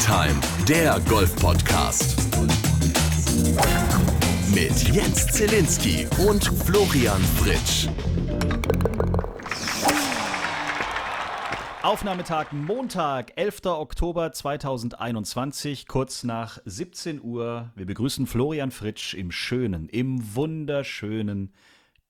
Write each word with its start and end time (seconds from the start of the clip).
Time, 0.00 0.40
der 0.66 0.98
Golf-Podcast. 1.08 2.16
Mit 4.54 4.88
Jens 4.94 5.26
Zielinski 5.26 6.06
und 6.26 6.42
Florian 6.42 7.20
Fritsch. 7.20 7.86
Aufnahmetag 11.82 12.52
Montag, 12.52 13.32
11. 13.36 13.66
Oktober 13.66 14.32
2021, 14.32 15.86
kurz 15.86 16.24
nach 16.24 16.58
17 16.64 17.20
Uhr. 17.22 17.70
Wir 17.76 17.84
begrüßen 17.84 18.26
Florian 18.26 18.70
Fritsch 18.70 19.12
im 19.12 19.30
schönen, 19.30 19.90
im 19.90 20.34
wunderschönen 20.34 21.52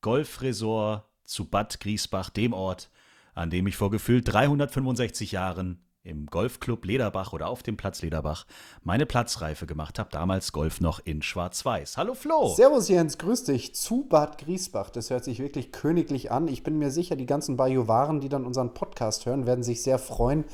Golfresort 0.00 1.04
zu 1.24 1.50
Bad 1.50 1.80
Griesbach, 1.80 2.30
dem 2.30 2.52
Ort, 2.52 2.88
an 3.34 3.50
dem 3.50 3.66
ich 3.66 3.76
vor 3.76 3.90
gefühlt 3.90 4.32
365 4.32 5.32
Jahren 5.32 5.84
im 6.02 6.26
Golfclub 6.26 6.86
Lederbach 6.86 7.34
oder 7.34 7.48
auf 7.48 7.62
dem 7.62 7.76
Platz 7.76 8.00
Lederbach 8.00 8.46
meine 8.82 9.04
Platzreife 9.04 9.66
gemacht 9.66 9.98
habe. 9.98 10.08
Damals 10.10 10.52
Golf 10.52 10.80
noch 10.80 11.00
in 11.04 11.20
Schwarz-Weiß. 11.20 11.98
Hallo 11.98 12.14
Flo. 12.14 12.54
Servus 12.54 12.88
Jens, 12.88 13.18
grüß 13.18 13.44
dich. 13.44 13.74
Zu 13.74 14.06
Bad 14.08 14.38
Griesbach. 14.38 14.88
Das 14.88 15.10
hört 15.10 15.24
sich 15.24 15.40
wirklich 15.40 15.72
königlich 15.72 16.30
an. 16.30 16.48
Ich 16.48 16.62
bin 16.62 16.78
mir 16.78 16.90
sicher, 16.90 17.16
die 17.16 17.26
ganzen 17.26 17.58
Bajuwaren, 17.58 18.20
die 18.20 18.30
dann 18.30 18.46
unseren 18.46 18.72
Podcast 18.72 19.26
hören, 19.26 19.46
werden 19.46 19.62
sich 19.62 19.82
sehr 19.82 19.98
freuen, 19.98 20.44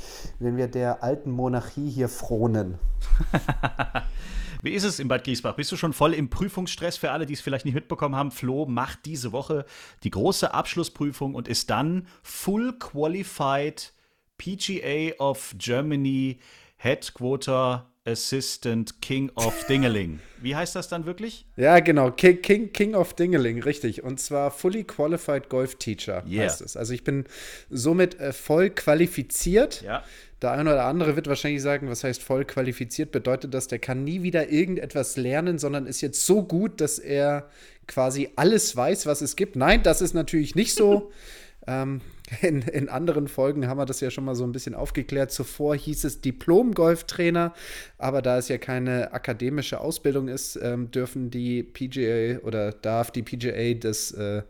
wenn 0.41 0.56
wir 0.56 0.66
der 0.66 1.05
alten 1.05 1.30
Monarchie 1.30 1.91
hier 1.91 2.08
fronen. 2.08 2.78
Wie 4.62 4.72
ist 4.72 4.84
es 4.84 4.98
in 4.98 5.06
Bad 5.06 5.22
Griesbach? 5.22 5.55
Bist 5.55 5.70
du 5.70 5.77
schon 5.77 5.92
voll 5.92 6.12
im 6.12 6.28
Prüfungsstress 6.28 6.97
für 6.97 7.12
alle, 7.12 7.24
die 7.24 7.34
es 7.34 7.41
vielleicht 7.41 7.66
nicht 7.66 7.74
mitbekommen 7.74 8.16
haben? 8.16 8.33
Flo 8.33 8.66
macht 8.66 9.06
diese 9.06 9.30
Woche 9.30 9.64
die 10.02 10.10
große 10.10 10.52
Abschlussprüfung 10.52 11.36
und 11.36 11.47
ist 11.47 11.70
dann 11.70 12.08
full 12.24 12.77
qualified 12.77 13.92
PGA 14.38 15.14
of 15.18 15.55
Germany 15.58 16.38
Headquarter 16.77 17.86
Assistant 18.06 19.00
King 19.02 19.30
of 19.34 19.66
Dingeling. 19.66 20.20
Wie 20.41 20.55
heißt 20.55 20.77
das 20.77 20.88
dann 20.88 21.06
wirklich? 21.06 21.44
Ja, 21.56 21.80
genau. 21.80 22.12
King, 22.12 22.41
King, 22.41 22.72
King 22.72 22.94
of 22.94 23.14
Dingeling, 23.14 23.62
richtig. 23.62 24.05
Und 24.05 24.20
zwar 24.20 24.52
Fully 24.52 24.84
Qualified 24.84 25.48
Golf 25.48 25.74
Teacher 25.74 26.22
yeah. 26.27 26.44
heißt 26.44 26.61
es. 26.61 26.77
Also 26.77 26.94
ich 26.94 27.02
bin 27.02 27.24
somit 27.69 28.20
äh, 28.20 28.33
voll 28.33 28.70
qualifiziert. 28.70 29.83
Ja. 29.83 30.05
Der 30.41 30.52
eine 30.52 30.70
oder 30.70 30.84
andere 30.84 31.16
wird 31.16 31.27
wahrscheinlich 31.27 31.62
sagen, 31.62 31.89
was 31.89 32.05
heißt 32.05 32.22
voll 32.22 32.44
qualifiziert? 32.44 33.11
Bedeutet 33.11 33.55
das, 33.55 33.66
der 33.66 33.80
kann 33.80 34.05
nie 34.05 34.22
wieder 34.22 34.50
irgendetwas 34.50 35.16
lernen, 35.16 35.58
sondern 35.58 35.86
ist 35.86 36.00
jetzt 36.00 36.24
so 36.24 36.44
gut, 36.44 36.80
dass 36.80 36.98
er 37.00 37.48
quasi 37.89 38.30
alles 38.36 38.77
weiß, 38.77 39.06
was 39.06 39.20
es 39.20 39.34
gibt. 39.34 39.56
Nein, 39.56 39.83
das 39.83 40.00
ist 40.00 40.14
natürlich 40.14 40.55
nicht 40.55 40.74
so. 40.74 41.11
ähm, 41.66 42.02
in, 42.42 42.62
in, 42.62 42.88
anderen 42.88 43.28
Folgen 43.28 43.69
haben 43.69 43.78
wir 43.78 43.86
das 43.86 44.00
ja 44.00 44.10
schon 44.10 44.24
mal 44.24 44.34
so 44.34 44.44
ein 44.44 44.52
bisschen 44.52 44.74
aufgeklärt. 44.74 45.30
Zuvor 45.30 45.77
hieß 45.77 46.05
es 46.05 46.20
Diplom-Golftrainer, 46.20 47.55
aber 47.98 48.22
da 48.22 48.38
es 48.38 48.48
ja 48.48 48.58
keine 48.58 49.12
akademische 49.12 49.80
Ausbildung 49.80 50.28
ist, 50.28 50.58
ähm, 50.60 50.91
dürfen 50.91 51.30
die 51.30 51.62
PGA 51.62 52.41
oder 52.44 52.72
darf 52.72 53.10
die 53.10 53.22
PGA 53.22 53.74
das, 53.74 54.10
äh, 54.12 54.42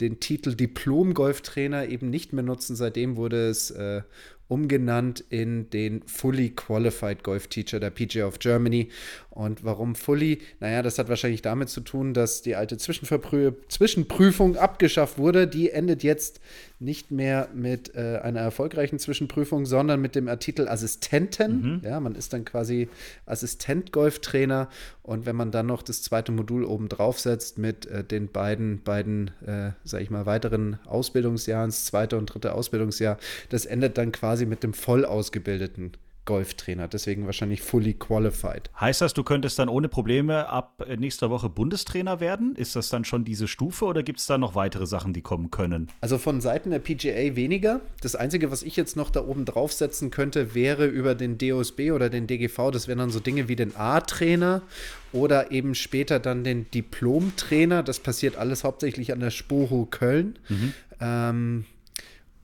den 0.00 0.20
Titel 0.20 0.54
Diplom-Golftrainer 0.54 1.88
eben 1.88 2.10
nicht 2.10 2.32
mehr 2.32 2.44
nutzen. 2.44 2.76
Seitdem 2.76 3.16
wurde 3.16 3.48
es 3.48 3.70
äh, 3.70 4.02
umgenannt 4.48 5.24
in 5.28 5.70
den 5.70 6.02
Fully 6.06 6.50
Qualified 6.50 7.24
Golf 7.24 7.48
Teacher 7.48 7.80
der 7.80 7.90
PGA 7.90 8.26
of 8.26 8.38
Germany. 8.38 8.90
Und 9.36 9.64
warum 9.64 9.94
Fully? 9.96 10.38
Naja, 10.60 10.80
das 10.80 10.98
hat 10.98 11.10
wahrscheinlich 11.10 11.42
damit 11.42 11.68
zu 11.68 11.82
tun, 11.82 12.14
dass 12.14 12.40
die 12.40 12.56
alte 12.56 12.78
Zwischenprüfung 12.78 14.56
abgeschafft 14.56 15.18
wurde. 15.18 15.46
Die 15.46 15.68
endet 15.68 16.02
jetzt 16.02 16.40
nicht 16.78 17.10
mehr 17.10 17.50
mit 17.52 17.94
äh, 17.94 18.20
einer 18.22 18.40
erfolgreichen 18.40 18.98
Zwischenprüfung, 18.98 19.66
sondern 19.66 20.00
mit 20.00 20.14
dem 20.14 20.26
Artikel 20.28 20.68
Assistenten. 20.68 21.60
Mhm. 21.60 21.80
Ja, 21.84 22.00
man 22.00 22.14
ist 22.14 22.32
dann 22.32 22.46
quasi 22.46 22.88
Assistent-Golftrainer. 23.26 24.70
Und 25.02 25.26
wenn 25.26 25.36
man 25.36 25.50
dann 25.50 25.66
noch 25.66 25.82
das 25.82 26.00
zweite 26.00 26.32
Modul 26.32 26.64
oben 26.64 26.88
drauf 26.88 27.20
setzt 27.20 27.58
mit 27.58 27.84
äh, 27.84 28.02
den 28.02 28.28
beiden, 28.28 28.82
beiden, 28.84 29.32
äh, 29.46 29.72
sag 29.84 30.00
ich 30.00 30.08
mal, 30.08 30.24
weiteren 30.24 30.78
Ausbildungsjahren, 30.86 31.68
das 31.68 31.84
zweite 31.84 32.16
und 32.16 32.32
dritte 32.32 32.54
Ausbildungsjahr, 32.54 33.18
das 33.50 33.66
endet 33.66 33.98
dann 33.98 34.12
quasi 34.12 34.46
mit 34.46 34.62
dem 34.62 34.72
voll 34.72 35.04
ausgebildeten 35.04 35.92
Golftrainer, 36.26 36.88
deswegen 36.88 37.24
wahrscheinlich 37.24 37.62
fully 37.62 37.94
qualified. 37.94 38.70
Heißt 38.78 39.00
das, 39.00 39.14
du 39.14 39.24
könntest 39.24 39.58
dann 39.58 39.68
ohne 39.70 39.88
Probleme 39.88 40.48
ab 40.48 40.86
nächster 40.98 41.30
Woche 41.30 41.48
Bundestrainer 41.48 42.20
werden? 42.20 42.54
Ist 42.56 42.76
das 42.76 42.90
dann 42.90 43.04
schon 43.04 43.24
diese 43.24 43.48
Stufe 43.48 43.86
oder 43.86 44.02
gibt 44.02 44.18
es 44.18 44.26
da 44.26 44.36
noch 44.36 44.54
weitere 44.54 44.86
Sachen, 44.86 45.14
die 45.14 45.22
kommen 45.22 45.50
können? 45.50 45.88
Also 46.00 46.18
von 46.18 46.40
Seiten 46.40 46.70
der 46.70 46.80
PGA 46.80 47.36
weniger. 47.36 47.80
Das 48.02 48.14
Einzige, 48.14 48.50
was 48.50 48.62
ich 48.62 48.76
jetzt 48.76 48.96
noch 48.96 49.10
da 49.10 49.24
oben 49.24 49.44
draufsetzen 49.44 50.10
könnte, 50.10 50.54
wäre 50.54 50.86
über 50.86 51.14
den 51.14 51.38
DOSB 51.38 51.92
oder 51.92 52.10
den 52.10 52.26
DGV. 52.26 52.70
Das 52.72 52.88
wären 52.88 52.98
dann 52.98 53.10
so 53.10 53.20
Dinge 53.20 53.48
wie 53.48 53.56
den 53.56 53.74
A-Trainer 53.76 54.62
oder 55.12 55.52
eben 55.52 55.74
später 55.74 56.18
dann 56.18 56.44
den 56.44 56.70
Diplom-Trainer. 56.70 57.82
Das 57.82 58.00
passiert 58.00 58.36
alles 58.36 58.64
hauptsächlich 58.64 59.12
an 59.12 59.20
der 59.20 59.30
Spoho 59.30 59.86
Köln. 59.86 60.38
Mhm. 60.48 60.74
Ähm, 61.00 61.64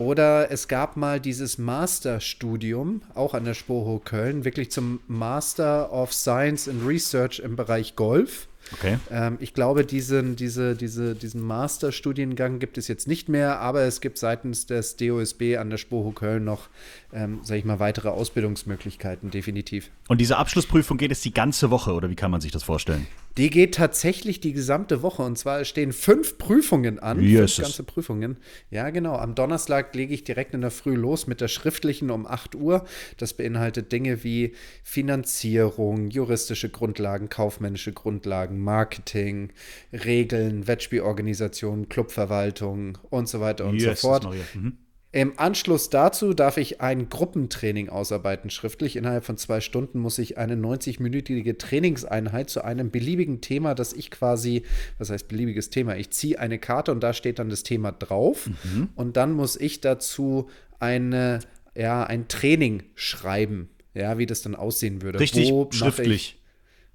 oder 0.03 0.51
es 0.51 0.69
gab 0.69 0.97
mal 0.97 1.21
dieses 1.21 1.59
Masterstudium, 1.59 3.03
auch 3.15 3.35
an 3.35 3.45
der 3.45 3.55
Spoho 3.55 4.01
Köln, 4.05 4.45
wirklich 4.45 4.71
zum 4.71 5.01
Master 5.07 5.93
of 5.93 6.13
Science 6.13 6.69
and 6.69 6.87
Research 6.87 7.41
im 7.41 7.57
Bereich 7.57 7.97
Golf. 7.97 8.49
Okay. 8.73 8.99
Ähm, 9.11 9.39
ich 9.41 9.55
glaube, 9.55 9.85
diesen, 9.85 10.37
diese, 10.37 10.77
diese, 10.77 11.15
diesen 11.15 11.43
Masterstudiengang 11.43 12.59
gibt 12.59 12.79
es 12.79 12.89
jetzt 12.89 13.09
nicht 13.09 13.29
mehr, 13.29 13.61
aber 13.61 13.83
es 13.83 14.01
gibt 14.01 14.19
seitens 14.19 14.67
des 14.67 14.97
DOSB 14.97 15.57
an 15.59 15.71
der 15.71 15.79
Spoho 15.79 16.13
Köln 16.13 16.45
noch, 16.45 16.69
ähm, 17.13 17.41
sage 17.43 17.59
ich 17.59 17.65
mal, 17.65 17.81
weitere 17.81 18.09
Ausbildungsmöglichkeiten, 18.09 19.31
definitiv. 19.31 19.91
Und 20.09 20.21
diese 20.21 20.37
Abschlussprüfung 20.37 20.97
geht 20.97 21.11
es 21.11 21.21
die 21.21 21.35
ganze 21.35 21.71
Woche, 21.71 21.93
oder 21.93 22.09
wie 22.09 22.17
kann 22.17 22.31
man 22.31 22.41
sich 22.41 22.53
das 22.53 22.63
vorstellen? 22.63 23.07
Die 23.39 23.51
geht 23.51 23.75
tatsächlich 23.75 24.41
die 24.41 24.53
gesamte 24.53 25.03
Woche 25.03 25.23
und 25.23 25.39
zwar 25.39 25.65
stehen 25.65 25.93
fünf 25.93 26.39
Prüfungen 26.39 26.99
an. 26.99 27.23
Jesus. 27.23 27.55
Fünf 27.55 27.67
ganze 27.67 27.83
Prüfungen. 27.85 28.37
Ja, 28.71 28.91
genau. 28.91 29.17
Am 29.17 29.35
Donnerstag 29.35 29.95
lege 29.95 30.13
ich 30.13 30.25
direkt 30.25 30.55
in 30.55 30.61
der 30.61 30.71
Früh 30.71 30.95
los 30.95 31.27
mit 31.27 31.41
der 31.41 31.49
schriftlichen 31.49 32.11
um 32.11 32.27
8 32.27 32.55
Uhr. 32.55 32.85
Das 33.17 33.35
beinhaltet 33.35 33.93
Dinge 33.93 34.23
wie 34.25 34.55
Finanzierung, 34.83 36.11
juristische 36.11 36.69
Grundlagen, 36.69 37.29
kaufmännische 37.29 37.93
Grundlagen, 37.93 38.59
Marketing, 38.59 39.51
Regeln, 39.93 40.67
Wettspielorganisation, 40.67 41.89
Clubverwaltung 41.89 42.99
und 43.11 43.29
so 43.29 43.41
weiter 43.41 43.67
und 43.67 43.75
Jesus, 43.75 44.01
so 44.01 44.09
fort. 44.09 44.29
Mhm. 44.55 44.79
Im 45.15 45.39
Anschluss 45.39 45.91
dazu 45.91 46.33
darf 46.33 46.57
ich 46.57 46.81
ein 46.81 47.11
Gruppentraining 47.11 47.91
ausarbeiten, 47.91 48.49
schriftlich. 48.49 48.97
Innerhalb 48.97 49.25
von 49.25 49.37
zwei 49.37 49.61
Stunden 49.61 49.99
muss 49.99 50.19
ich 50.19 50.39
eine 50.39 50.55
90-minütige 50.55 51.59
Trainingseinheit 51.59 52.49
zu 52.49 52.65
einem 52.65 52.91
beliebigen 52.91 53.43
Thema, 53.43 53.75
das 53.75 53.93
ich 53.93 54.11
quasi, 54.11 54.63
was 54.97 55.11
heißt 55.11 55.29
beliebiges 55.29 55.69
Thema? 55.69 55.97
Ich 55.97 56.11
ziehe 56.13 56.39
eine 56.39 56.59
Karte 56.59 56.93
und 56.93 57.01
da 57.01 57.13
steht 57.13 57.39
dann 57.39 57.51
das 57.51 57.63
Thema 57.63 57.93
drauf. 57.93 58.47
Mhm. 58.47 58.89
Und 58.95 59.19
dann 59.19 59.33
muss 59.33 59.57
ich 59.57 59.83
dazu 59.83 60.49
eine, 60.79 61.41
ja, 61.75 62.05
ein 62.05 62.29
Training 62.29 62.83
schreiben, 62.95 63.69
ja, 63.93 64.17
wie 64.17 64.25
das 64.25 64.41
dann 64.41 64.55
aussehen 64.55 65.03
würde. 65.03 65.21
Richtig 65.21 65.53
schriftlich. 65.73 66.42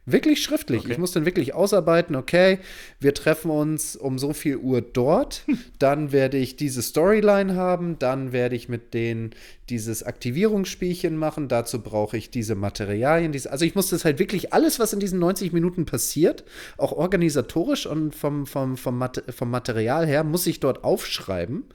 Wirklich 0.09 0.41
schriftlich. 0.41 0.84
Okay. 0.84 0.94
Ich 0.94 0.97
muss 1.00 1.12
dann 1.12 1.25
wirklich 1.25 1.53
ausarbeiten, 1.53 2.16
okay, 2.16 2.59
wir 2.97 3.13
treffen 3.13 3.51
uns 3.51 3.97
um 3.97 4.18
so 4.18 4.31
viel 4.31 4.56
Uhr 4.56 4.79
dort, 4.79 5.44
dann 5.79 6.13
werde 6.13 6.38
ich 6.38 6.56
diese 6.56 6.81
Storyline 6.81 7.56
haben, 7.56 8.00
dann 8.00 8.31
werde 8.31 8.56
ich 8.56 8.69
mit 8.69 8.94
denen 8.94 9.31
dieses 9.69 10.03
Aktivierungsspielchen 10.03 11.18
machen, 11.18 11.50
dazu 11.50 11.81
brauche 11.81 12.16
ich 12.16 12.31
diese 12.31 12.56
Materialien. 12.56 13.34
Diese, 13.34 13.51
also 13.51 13.66
ich 13.66 13.75
muss 13.75 13.90
das 13.90 14.06
halt 14.06 14.18
wirklich 14.18 14.53
alles, 14.53 14.79
was 14.79 14.94
in 14.94 15.01
diesen 15.01 15.19
90 15.19 15.51
Minuten 15.51 15.85
passiert, 15.85 16.45
auch 16.78 16.94
organisatorisch 16.94 17.85
und 17.85 18.16
vom, 18.16 18.45
vom, 18.45 18.78
vom, 18.78 19.03
vom 19.29 19.51
Material 19.51 20.07
her, 20.07 20.24
muss 20.24 20.47
ich 20.47 20.62
dort 20.62 20.85
aufschreiben. 20.85 21.66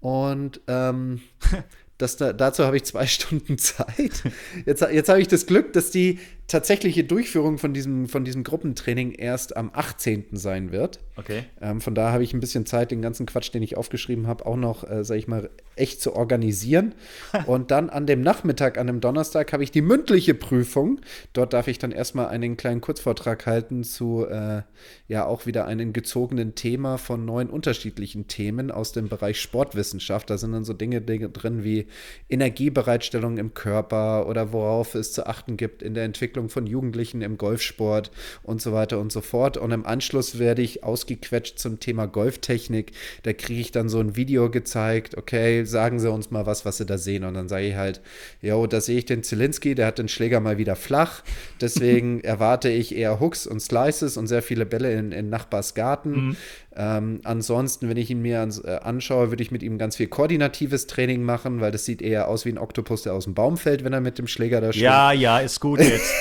Und 0.00 0.62
ähm, 0.68 1.20
das 1.98 2.16
da, 2.16 2.32
dazu 2.32 2.64
habe 2.64 2.78
ich 2.78 2.84
zwei 2.84 3.06
Stunden 3.06 3.58
Zeit. 3.58 4.22
Jetzt, 4.64 4.80
jetzt 4.80 5.10
habe 5.10 5.20
ich 5.20 5.28
das 5.28 5.44
Glück, 5.44 5.74
dass 5.74 5.90
die 5.90 6.18
tatsächliche 6.48 7.04
Durchführung 7.04 7.58
von 7.58 7.74
diesem, 7.74 8.08
von 8.08 8.24
diesem 8.24 8.42
Gruppentraining 8.42 9.12
erst 9.12 9.54
am 9.54 9.70
18. 9.72 10.28
sein 10.32 10.72
wird. 10.72 10.98
Okay. 11.16 11.44
Ähm, 11.60 11.82
von 11.82 11.94
da 11.94 12.10
habe 12.10 12.24
ich 12.24 12.32
ein 12.32 12.40
bisschen 12.40 12.64
Zeit, 12.64 12.90
den 12.90 13.02
ganzen 13.02 13.26
Quatsch, 13.26 13.52
den 13.52 13.62
ich 13.62 13.76
aufgeschrieben 13.76 14.26
habe, 14.26 14.46
auch 14.46 14.56
noch, 14.56 14.88
äh, 14.88 15.04
sage 15.04 15.20
ich 15.20 15.28
mal, 15.28 15.50
echt 15.76 16.00
zu 16.00 16.16
organisieren. 16.16 16.94
Und 17.46 17.70
dann 17.70 17.90
an 17.90 18.06
dem 18.06 18.22
Nachmittag, 18.22 18.78
an 18.78 18.86
dem 18.86 19.00
Donnerstag, 19.00 19.52
habe 19.52 19.62
ich 19.62 19.70
die 19.70 19.82
mündliche 19.82 20.32
Prüfung. 20.32 21.00
Dort 21.34 21.52
darf 21.52 21.68
ich 21.68 21.78
dann 21.78 21.92
erstmal 21.92 22.28
einen 22.28 22.56
kleinen 22.56 22.80
Kurzvortrag 22.80 23.44
halten 23.44 23.84
zu, 23.84 24.26
äh, 24.26 24.62
ja, 25.06 25.26
auch 25.26 25.44
wieder 25.44 25.66
einem 25.66 25.92
gezogenen 25.92 26.54
Thema 26.54 26.96
von 26.96 27.26
neun 27.26 27.50
unterschiedlichen 27.50 28.26
Themen 28.26 28.70
aus 28.70 28.92
dem 28.92 29.10
Bereich 29.10 29.38
Sportwissenschaft. 29.38 30.30
Da 30.30 30.38
sind 30.38 30.52
dann 30.52 30.64
so 30.64 30.72
Dinge 30.72 31.02
drin 31.02 31.62
wie 31.62 31.88
Energiebereitstellung 32.30 33.36
im 33.36 33.52
Körper 33.52 34.26
oder 34.26 34.52
worauf 34.52 34.94
es 34.94 35.12
zu 35.12 35.26
achten 35.26 35.58
gibt 35.58 35.82
in 35.82 35.92
der 35.92 36.04
Entwicklung 36.04 36.37
Entwicklung 36.38 36.48
von 36.48 36.66
Jugendlichen 36.66 37.22
im 37.22 37.36
Golfsport 37.36 38.10
und 38.42 38.62
so 38.62 38.72
weiter 38.72 38.98
und 38.98 39.12
so 39.12 39.20
fort. 39.20 39.56
Und 39.56 39.72
im 39.72 39.84
Anschluss 39.84 40.38
werde 40.38 40.62
ich 40.62 40.84
ausgequetscht 40.84 41.58
zum 41.58 41.80
Thema 41.80 42.06
Golftechnik. 42.06 42.92
Da 43.24 43.32
kriege 43.32 43.60
ich 43.60 43.72
dann 43.72 43.88
so 43.88 43.98
ein 43.98 44.16
Video 44.16 44.50
gezeigt. 44.50 45.16
Okay, 45.16 45.64
sagen 45.64 45.98
Sie 45.98 46.10
uns 46.10 46.30
mal 46.30 46.46
was, 46.46 46.64
was 46.64 46.78
Sie 46.78 46.86
da 46.86 46.96
sehen. 46.96 47.24
Und 47.24 47.34
dann 47.34 47.48
sage 47.48 47.66
ich 47.66 47.74
halt, 47.74 48.00
jo, 48.40 48.66
da 48.66 48.80
sehe 48.80 48.98
ich 48.98 49.06
den 49.06 49.22
Zielinski, 49.22 49.74
der 49.74 49.86
hat 49.86 49.98
den 49.98 50.08
Schläger 50.08 50.40
mal 50.40 50.58
wieder 50.58 50.76
flach. 50.76 51.22
Deswegen 51.60 52.20
erwarte 52.22 52.68
ich 52.68 52.94
eher 52.94 53.20
Hooks 53.20 53.46
und 53.46 53.60
Slices 53.60 54.16
und 54.16 54.28
sehr 54.28 54.42
viele 54.42 54.66
Bälle 54.66 54.92
in, 54.92 55.12
in 55.12 55.28
Nachbars 55.28 55.74
Garten. 55.74 56.28
Mhm. 56.28 56.36
Ähm, 56.80 57.20
ansonsten, 57.24 57.88
wenn 57.88 57.96
ich 57.96 58.08
ihn 58.08 58.22
mir 58.22 58.38
ans, 58.38 58.60
äh, 58.60 58.78
anschaue, 58.80 59.30
würde 59.30 59.42
ich 59.42 59.50
mit 59.50 59.64
ihm 59.64 59.78
ganz 59.78 59.96
viel 59.96 60.06
koordinatives 60.06 60.86
Training 60.86 61.24
machen, 61.24 61.60
weil 61.60 61.72
das 61.72 61.84
sieht 61.84 62.00
eher 62.00 62.28
aus 62.28 62.44
wie 62.44 62.50
ein 62.50 62.58
Oktopus, 62.58 63.02
der 63.02 63.14
aus 63.14 63.24
dem 63.24 63.34
Baum 63.34 63.56
fällt, 63.56 63.82
wenn 63.82 63.92
er 63.92 64.00
mit 64.00 64.16
dem 64.16 64.28
Schläger 64.28 64.60
da 64.60 64.72
steht. 64.72 64.84
Ja, 64.84 65.10
ja, 65.10 65.40
ist 65.40 65.58
gut 65.58 65.80
jetzt. 65.80 66.14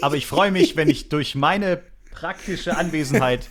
Aber 0.00 0.14
ich 0.14 0.26
freue 0.26 0.52
mich, 0.52 0.76
wenn 0.76 0.88
ich 0.88 1.08
durch 1.08 1.34
meine 1.34 1.82
praktische 2.12 2.76
Anwesenheit 2.76 3.48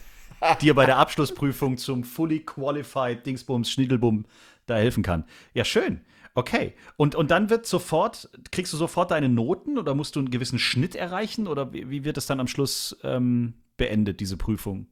dir 0.61 0.73
bei 0.73 0.85
der 0.85 0.97
Abschlussprüfung 0.97 1.77
zum 1.77 2.05
Fully 2.05 2.39
Qualified 2.39 3.25
Dingsbums 3.25 3.69
Schnittelbum 3.69 4.25
da 4.67 4.77
helfen 4.77 5.03
kann. 5.03 5.25
Ja, 5.53 5.65
schön. 5.65 5.99
Okay. 6.33 6.75
Und, 6.95 7.15
und 7.15 7.29
dann 7.29 7.49
wird 7.49 7.65
sofort, 7.65 8.29
kriegst 8.51 8.71
du 8.71 8.77
sofort 8.77 9.11
deine 9.11 9.27
Noten 9.27 9.77
oder 9.77 9.95
musst 9.95 10.15
du 10.15 10.19
einen 10.19 10.31
gewissen 10.31 10.59
Schnitt 10.59 10.95
erreichen 10.95 11.45
oder 11.45 11.73
wie, 11.73 11.89
wie 11.89 12.05
wird 12.05 12.17
es 12.17 12.25
dann 12.25 12.39
am 12.39 12.47
Schluss 12.47 12.95
ähm, 13.03 13.55
beendet, 13.75 14.21
diese 14.21 14.37
Prüfung? 14.37 14.87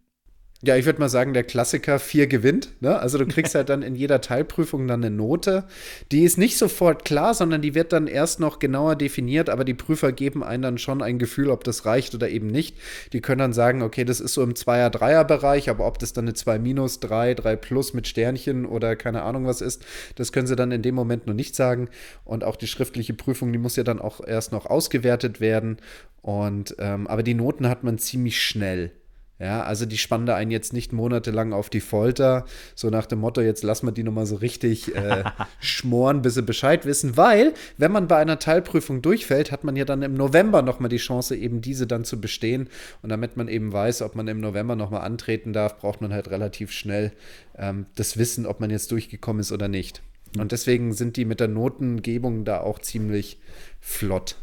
Ja, 0.66 0.76
ich 0.76 0.86
würde 0.88 1.00
mal 1.00 1.10
sagen, 1.10 1.36
der 1.36 1.44
Klassiker 1.44 2.00
4 2.00 2.26
gewinnt. 2.26 2.82
Ne? 2.82 2.98
Also 2.98 3.20
du 3.20 3.28
kriegst 3.28 3.54
halt 3.54 3.70
dann 3.70 3.84
in 3.84 3.94
jeder 3.94 4.20
Teilprüfung 4.20 4.88
dann 4.88 5.04
eine 5.04 5.16
Note. 5.16 5.66
Die 6.12 6.24
ist 6.24 6.40
nicht 6.40 6.58
sofort 6.58 7.06
klar, 7.06 7.36
sondern 7.36 7.62
die 7.62 7.76
wird 7.76 7.94
dann 7.94 8.08
erst 8.08 8.40
noch 8.40 8.58
genauer 8.58 8.96
definiert, 8.96 9.48
aber 9.52 9.64
die 9.64 9.76
Prüfer 9.76 10.12
geben 10.12 10.44
einem 10.44 10.64
dann 10.64 10.78
schon 10.80 11.04
ein 11.04 11.20
Gefühl, 11.20 11.52
ob 11.52 11.64
das 11.64 11.86
reicht 11.86 12.16
oder 12.16 12.30
eben 12.30 12.48
nicht. 12.48 12.78
Die 13.14 13.22
können 13.22 13.38
dann 13.38 13.54
sagen, 13.54 13.84
okay, 13.84 14.06
das 14.06 14.20
ist 14.20 14.34
so 14.34 14.42
im 14.42 14.56
Zweier-Dreier-Bereich, 14.56 15.70
aber 15.70 15.86
ob 15.86 16.00
das 16.00 16.14
dann 16.14 16.26
eine 16.26 16.34
2 16.34 16.58
minus, 16.58 17.00
3, 17.00 17.36
3 17.36 17.56
plus 17.58 17.94
mit 17.94 18.08
Sternchen 18.08 18.66
oder 18.66 18.96
keine 18.96 19.22
Ahnung 19.22 19.46
was 19.46 19.62
ist, 19.62 19.86
das 20.16 20.32
können 20.32 20.48
sie 20.48 20.56
dann 20.56 20.72
in 20.72 20.82
dem 20.82 20.96
Moment 20.96 21.28
noch 21.28 21.36
nicht 21.36 21.56
sagen. 21.56 21.90
Und 22.24 22.44
auch 22.44 22.56
die 22.56 22.68
schriftliche 22.68 23.14
Prüfung, 23.14 23.54
die 23.54 23.60
muss 23.60 23.76
ja 23.76 23.84
dann 23.84 24.02
auch 24.02 24.20
erst 24.26 24.52
noch 24.52 24.66
ausgewertet 24.66 25.40
werden. 25.40 25.78
Und 26.24 26.76
ähm, 26.80 27.06
aber 27.06 27.22
die 27.22 27.36
Noten 27.36 27.70
hat 27.70 27.84
man 27.84 28.00
ziemlich 28.00 28.42
schnell. 28.42 28.92
Ja, 29.38 29.64
also 29.64 29.86
die 29.86 29.98
spannen 29.98 30.26
da 30.26 30.36
einen 30.36 30.52
jetzt 30.52 30.72
nicht 30.72 30.94
monatelang 30.94 31.52
auf 31.52 31.70
die 31.70 31.82
Folter, 31.82 32.46
so 32.74 32.90
nach 32.90 33.06
dem 33.06 33.20
Motto, 33.20 33.42
jetzt 33.42 33.64
lassen 33.64 33.86
wir 33.86 33.92
die 33.92 34.04
nochmal 34.04 34.26
so 34.26 34.36
richtig 34.38 34.96
äh, 34.96 35.26
schmoren, 35.60 36.22
bis 36.22 36.36
sie 36.36 36.42
Bescheid 36.42 36.86
wissen, 36.86 37.18
weil, 37.18 37.54
wenn 37.78 37.92
man 37.92 38.08
bei 38.08 38.16
einer 38.16 38.40
Teilprüfung 38.40 39.02
durchfällt, 39.02 39.52
hat 39.52 39.66
man 39.66 39.76
ja 39.76 39.84
dann 39.84 40.04
im 40.04 40.14
November 40.14 40.62
nochmal 40.62 40.88
die 40.88 40.98
Chance, 40.98 41.36
eben 41.36 41.60
diese 41.60 41.86
dann 41.86 42.06
zu 42.06 42.22
bestehen. 42.22 42.70
Und 43.02 43.10
damit 43.10 43.36
man 43.36 43.50
eben 43.50 43.74
weiß, 43.74 44.04
ob 44.04 44.16
man 44.16 44.30
im 44.30 44.40
November 44.40 44.78
nochmal 44.78 45.02
antreten 45.02 45.52
darf, 45.52 45.80
braucht 45.80 46.00
man 46.00 46.14
halt 46.14 46.30
relativ 46.30 46.72
schnell 46.72 47.12
ähm, 47.58 47.88
das 47.96 48.18
Wissen, 48.18 48.46
ob 48.46 48.62
man 48.62 48.70
jetzt 48.70 48.92
durchgekommen 48.92 49.42
ist 49.42 49.52
oder 49.52 49.68
nicht. 49.68 50.02
Und 50.38 50.54
deswegen 50.54 50.94
sind 50.94 51.18
die 51.18 51.26
mit 51.26 51.42
der 51.42 51.50
Notengebung 51.50 52.46
da 52.46 52.62
auch 52.62 52.80
ziemlich 52.80 53.38
flott. 53.82 54.38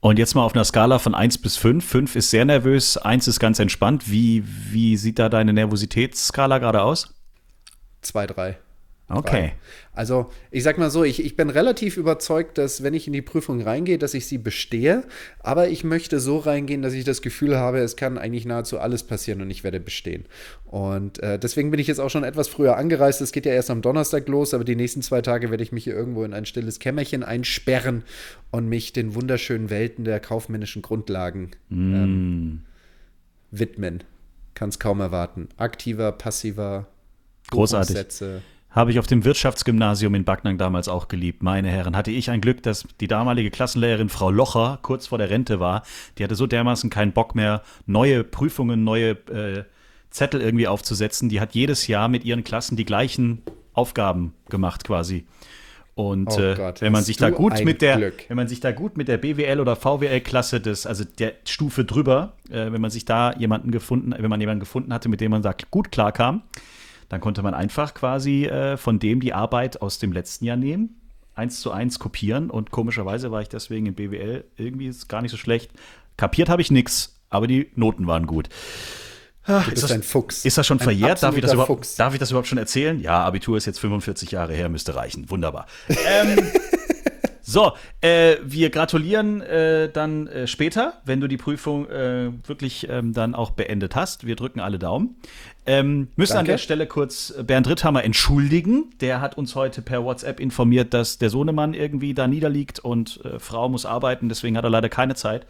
Und 0.00 0.18
jetzt 0.18 0.34
mal 0.34 0.42
auf 0.44 0.54
einer 0.54 0.64
Skala 0.64 0.98
von 0.98 1.14
1 1.14 1.38
bis 1.38 1.56
5. 1.56 1.84
5 1.84 2.16
ist 2.16 2.30
sehr 2.30 2.44
nervös, 2.44 2.96
1 2.96 3.26
ist 3.26 3.40
ganz 3.40 3.58
entspannt. 3.58 4.10
Wie, 4.10 4.44
wie 4.46 4.96
sieht 4.96 5.18
da 5.18 5.28
deine 5.28 5.52
Nervositätsskala 5.52 6.58
gerade 6.58 6.82
aus? 6.82 7.14
2, 8.02 8.26
3. 8.28 8.58
Okay. 9.10 9.52
Also 9.94 10.30
ich 10.50 10.62
sag 10.62 10.76
mal 10.76 10.90
so, 10.90 11.02
ich, 11.02 11.24
ich 11.24 11.34
bin 11.34 11.48
relativ 11.48 11.96
überzeugt, 11.96 12.58
dass 12.58 12.82
wenn 12.82 12.92
ich 12.92 13.06
in 13.06 13.14
die 13.14 13.22
Prüfung 13.22 13.62
reingehe, 13.62 13.96
dass 13.96 14.12
ich 14.12 14.26
sie 14.26 14.36
bestehe. 14.36 15.04
Aber 15.40 15.68
ich 15.68 15.82
möchte 15.82 16.20
so 16.20 16.38
reingehen, 16.38 16.82
dass 16.82 16.92
ich 16.92 17.04
das 17.04 17.22
Gefühl 17.22 17.56
habe, 17.56 17.78
es 17.78 17.96
kann 17.96 18.18
eigentlich 18.18 18.44
nahezu 18.44 18.78
alles 18.78 19.02
passieren 19.02 19.40
und 19.40 19.50
ich 19.50 19.64
werde 19.64 19.80
bestehen. 19.80 20.26
Und 20.66 21.22
äh, 21.22 21.38
deswegen 21.38 21.70
bin 21.70 21.80
ich 21.80 21.86
jetzt 21.86 22.00
auch 22.00 22.10
schon 22.10 22.22
etwas 22.22 22.48
früher 22.48 22.76
angereist. 22.76 23.22
Es 23.22 23.32
geht 23.32 23.46
ja 23.46 23.52
erst 23.52 23.70
am 23.70 23.80
Donnerstag 23.80 24.28
los, 24.28 24.52
aber 24.52 24.64
die 24.64 24.76
nächsten 24.76 25.00
zwei 25.00 25.22
Tage 25.22 25.50
werde 25.50 25.62
ich 25.62 25.72
mich 25.72 25.84
hier 25.84 25.94
irgendwo 25.94 26.22
in 26.24 26.34
ein 26.34 26.44
stilles 26.44 26.78
Kämmerchen 26.78 27.22
einsperren 27.22 28.04
und 28.50 28.68
mich 28.68 28.92
den 28.92 29.14
wunderschönen 29.14 29.70
Welten 29.70 30.04
der 30.04 30.20
kaufmännischen 30.20 30.82
Grundlagen 30.82 31.52
mm. 31.70 31.94
ähm, 31.94 32.60
widmen. 33.50 34.04
Kann 34.52 34.68
es 34.68 34.78
kaum 34.78 35.00
erwarten. 35.00 35.48
Aktiver, 35.56 36.12
passiver, 36.12 36.88
Großartig. 37.50 37.96
Sätze. 37.96 38.42
Habe 38.78 38.92
ich 38.92 39.00
auf 39.00 39.08
dem 39.08 39.24
Wirtschaftsgymnasium 39.24 40.14
in 40.14 40.22
Backnang 40.22 40.56
damals 40.56 40.86
auch 40.86 41.08
geliebt. 41.08 41.42
Meine 41.42 41.68
Herren, 41.68 41.96
hatte 41.96 42.12
ich 42.12 42.30
ein 42.30 42.40
Glück, 42.40 42.62
dass 42.62 42.84
die 43.00 43.08
damalige 43.08 43.50
Klassenlehrerin 43.50 44.08
Frau 44.08 44.30
Locher 44.30 44.78
kurz 44.82 45.08
vor 45.08 45.18
der 45.18 45.30
Rente 45.30 45.58
war. 45.58 45.82
Die 46.16 46.22
hatte 46.22 46.36
so 46.36 46.46
dermaßen 46.46 46.88
keinen 46.88 47.10
Bock 47.10 47.34
mehr, 47.34 47.62
neue 47.86 48.22
Prüfungen, 48.22 48.84
neue 48.84 49.10
äh, 49.32 49.64
Zettel 50.10 50.40
irgendwie 50.40 50.68
aufzusetzen. 50.68 51.28
Die 51.28 51.40
hat 51.40 51.56
jedes 51.56 51.88
Jahr 51.88 52.06
mit 52.06 52.24
ihren 52.24 52.44
Klassen 52.44 52.76
die 52.76 52.84
gleichen 52.84 53.42
Aufgaben 53.72 54.32
gemacht 54.48 54.84
quasi. 54.84 55.26
Und 55.96 56.28
oh 56.30 56.40
äh, 56.40 56.54
Gott, 56.54 56.80
wenn 56.80 56.92
man 56.92 57.02
sich 57.02 57.16
da 57.16 57.30
gut 57.30 57.64
mit 57.64 57.82
der, 57.82 57.96
Glück. 57.96 58.26
wenn 58.28 58.36
man 58.36 58.46
sich 58.46 58.60
da 58.60 58.70
gut 58.70 58.96
mit 58.96 59.08
der 59.08 59.18
BWL 59.18 59.58
oder 59.58 59.74
VWL-Klasse 59.74 60.60
des, 60.60 60.86
also 60.86 61.02
der 61.02 61.32
Stufe 61.44 61.84
drüber, 61.84 62.34
äh, 62.48 62.70
wenn 62.70 62.80
man 62.80 62.92
sich 62.92 63.04
da 63.04 63.32
jemanden 63.32 63.72
gefunden, 63.72 64.14
wenn 64.16 64.30
man 64.30 64.40
jemanden 64.40 64.60
gefunden 64.60 64.94
hatte, 64.94 65.08
mit 65.08 65.20
dem 65.20 65.32
man 65.32 65.42
sagt, 65.42 65.72
gut 65.72 65.90
klarkam, 65.90 66.44
dann 67.08 67.20
konnte 67.20 67.42
man 67.42 67.54
einfach 67.54 67.94
quasi 67.94 68.44
äh, 68.44 68.76
von 68.76 68.98
dem 68.98 69.20
die 69.20 69.32
Arbeit 69.32 69.82
aus 69.82 69.98
dem 69.98 70.12
letzten 70.12 70.44
Jahr 70.44 70.56
nehmen, 70.56 71.00
eins 71.34 71.60
zu 71.60 71.70
eins 71.70 71.98
kopieren 71.98 72.50
und 72.50 72.70
komischerweise 72.70 73.30
war 73.30 73.42
ich 73.42 73.48
deswegen 73.48 73.86
in 73.86 73.94
BWL 73.94 74.44
irgendwie 74.56 74.86
ist 74.86 75.08
gar 75.08 75.22
nicht 75.22 75.30
so 75.30 75.36
schlecht. 75.36 75.70
Kapiert 76.16 76.48
habe 76.48 76.62
ich 76.62 76.70
nichts, 76.70 77.20
aber 77.30 77.46
die 77.46 77.70
Noten 77.74 78.06
waren 78.06 78.26
gut. 78.26 78.48
Ach, 79.44 79.64
du 79.64 79.70
bist 79.70 79.82
ist 79.82 79.90
das, 79.90 79.92
ein 79.92 80.02
Fuchs. 80.02 80.44
Ist 80.44 80.58
das 80.58 80.66
schon 80.66 80.78
ein 80.78 80.84
verjährt? 80.84 81.22
Darf 81.22 81.34
ich 81.34 81.40
das, 81.40 81.54
überhaupt, 81.54 81.98
darf 81.98 82.12
ich 82.12 82.20
das 82.20 82.30
überhaupt 82.30 82.48
schon 82.48 82.58
erzählen? 82.58 83.00
Ja, 83.00 83.24
Abitur 83.24 83.56
ist 83.56 83.64
jetzt 83.64 83.80
45 83.80 84.30
Jahre 84.30 84.52
her, 84.52 84.68
müsste 84.68 84.94
reichen. 84.94 85.30
Wunderbar. 85.30 85.66
ähm, 85.88 86.50
so, 87.48 87.72
äh, 88.02 88.36
wir 88.44 88.68
gratulieren 88.68 89.40
äh, 89.40 89.90
dann 89.90 90.26
äh, 90.26 90.46
später, 90.46 91.00
wenn 91.06 91.18
du 91.18 91.28
die 91.28 91.38
Prüfung 91.38 91.88
äh, 91.88 92.30
wirklich 92.46 92.86
ähm, 92.90 93.14
dann 93.14 93.34
auch 93.34 93.52
beendet 93.52 93.96
hast. 93.96 94.26
Wir 94.26 94.36
drücken 94.36 94.60
alle 94.60 94.78
Daumen. 94.78 95.16
Ähm, 95.64 96.08
müssen 96.14 96.34
Danke. 96.34 96.40
an 96.40 96.56
der 96.56 96.58
Stelle 96.58 96.86
kurz 96.86 97.32
Bernd 97.42 97.66
Ritthammer 97.66 98.04
entschuldigen. 98.04 98.90
Der 99.00 99.22
hat 99.22 99.38
uns 99.38 99.54
heute 99.54 99.80
per 99.80 100.04
WhatsApp 100.04 100.40
informiert, 100.40 100.92
dass 100.92 101.16
der 101.16 101.30
Sohnemann 101.30 101.72
irgendwie 101.72 102.12
da 102.12 102.26
niederliegt 102.26 102.80
und 102.80 103.24
äh, 103.24 103.38
Frau 103.38 103.70
muss 103.70 103.86
arbeiten. 103.86 104.28
Deswegen 104.28 104.58
hat 104.58 104.64
er 104.64 104.70
leider 104.70 104.90
keine 104.90 105.14
Zeit, 105.14 105.46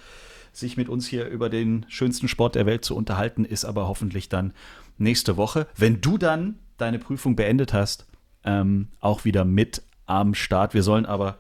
sich 0.53 0.77
mit 0.77 0.89
uns 0.89 1.09
hier 1.09 1.27
über 1.27 1.49
den 1.49 1.85
schönsten 1.89 2.29
Sport 2.29 2.55
der 2.55 2.65
Welt 2.65 2.85
zu 2.85 2.95
unterhalten. 2.95 3.45
Ist 3.45 3.65
aber 3.65 3.89
hoffentlich 3.89 4.29
dann 4.29 4.53
nächste 4.99 5.37
Woche, 5.37 5.67
wenn 5.77 6.01
du 6.01 6.17
dann 6.17 6.61
deine 6.77 7.01
Prüfung 7.01 7.35
beendet 7.35 7.73
hast, 7.73 8.07
ähm, 8.45 8.87
auch 9.01 9.25
wieder 9.25 9.45
mit 9.45 9.83
am 10.07 10.35
Start. 10.35 10.75
Wir 10.75 10.85
sollen 10.85 11.05
aber 11.05 11.39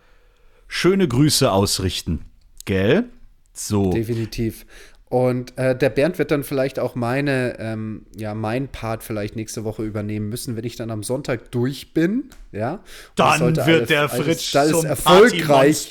schöne 0.69 1.09
Grüße 1.09 1.51
ausrichten. 1.51 2.25
Gell? 2.65 3.05
So. 3.53 3.91
Definitiv. 3.91 4.65
Und 5.09 5.57
äh, 5.57 5.77
der 5.77 5.89
Bernd 5.89 6.19
wird 6.19 6.31
dann 6.31 6.45
vielleicht 6.45 6.79
auch 6.79 6.95
meine, 6.95 7.59
ähm, 7.59 8.05
ja, 8.15 8.35
mein 8.35 8.69
Part 8.69 9.03
vielleicht 9.03 9.37
nächste 9.37 9.65
Woche 9.65 9.83
übernehmen 9.83 10.29
müssen, 10.29 10.55
wenn 10.55 10.65
ich 10.65 10.77
dann 10.77 10.91
am 10.91 11.03
Sonntag 11.03 11.51
durch 11.51 11.95
bin. 11.95 12.25
Ja. 12.53 12.81
Dann 13.17 13.57
wird 13.57 13.59
alle, 13.59 13.87
der 13.87 14.09
Fritsch 14.11 14.55
alles, 14.55 14.75
alles 14.75 14.85
erfolgreich. 14.85 15.89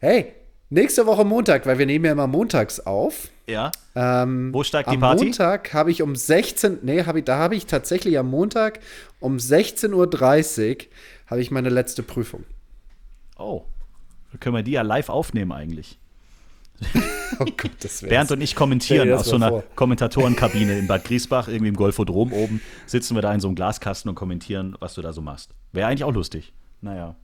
Hey, 0.00 0.34
nächste 0.68 1.06
Woche 1.06 1.24
Montag, 1.24 1.64
weil 1.64 1.78
wir 1.78 1.86
nehmen 1.86 2.04
ja 2.04 2.12
immer 2.12 2.26
montags 2.26 2.78
auf. 2.78 3.28
Ja. 3.46 3.72
Ähm, 3.94 4.52
Wo 4.52 4.62
steigt 4.64 4.92
die 4.92 4.98
Party? 4.98 5.20
Am 5.20 5.26
Montag 5.28 5.72
habe 5.72 5.90
ich 5.90 6.02
um 6.02 6.14
16, 6.14 6.80
nee, 6.82 7.04
hab 7.04 7.16
ich, 7.16 7.24
da 7.24 7.38
habe 7.38 7.56
ich 7.56 7.64
tatsächlich 7.64 8.18
am 8.18 8.28
Montag 8.28 8.80
um 9.18 9.38
16.30 9.38 9.92
Uhr 9.94 10.78
habe 11.26 11.40
ich 11.40 11.50
meine 11.50 11.70
letzte 11.70 12.02
Prüfung. 12.02 12.44
Oh, 13.36 13.64
können 14.40 14.56
wir 14.56 14.62
die 14.62 14.72
ja 14.72 14.82
live 14.82 15.08
aufnehmen 15.08 15.52
eigentlich. 15.52 15.98
oh 17.38 17.44
Gott, 17.44 17.70
das 17.80 18.00
Bernd 18.02 18.32
und 18.32 18.40
ich 18.40 18.56
kommentieren 18.56 19.12
aus 19.12 19.26
so 19.26 19.36
einer 19.36 19.48
vor. 19.48 19.64
Kommentatorenkabine 19.76 20.78
in 20.78 20.86
Bad 20.86 21.04
Griesbach, 21.04 21.48
irgendwie 21.48 21.68
im 21.68 21.76
Golfodrom 21.76 22.32
oben, 22.32 22.60
sitzen 22.86 23.14
wir 23.14 23.22
da 23.22 23.32
in 23.32 23.40
so 23.40 23.48
einem 23.48 23.54
Glaskasten 23.54 24.08
und 24.08 24.14
kommentieren, 24.16 24.76
was 24.80 24.94
du 24.94 25.02
da 25.02 25.12
so 25.12 25.20
machst. 25.20 25.50
Wäre 25.72 25.88
eigentlich 25.88 26.04
auch 26.04 26.12
lustig. 26.12 26.52
Naja. 26.80 27.14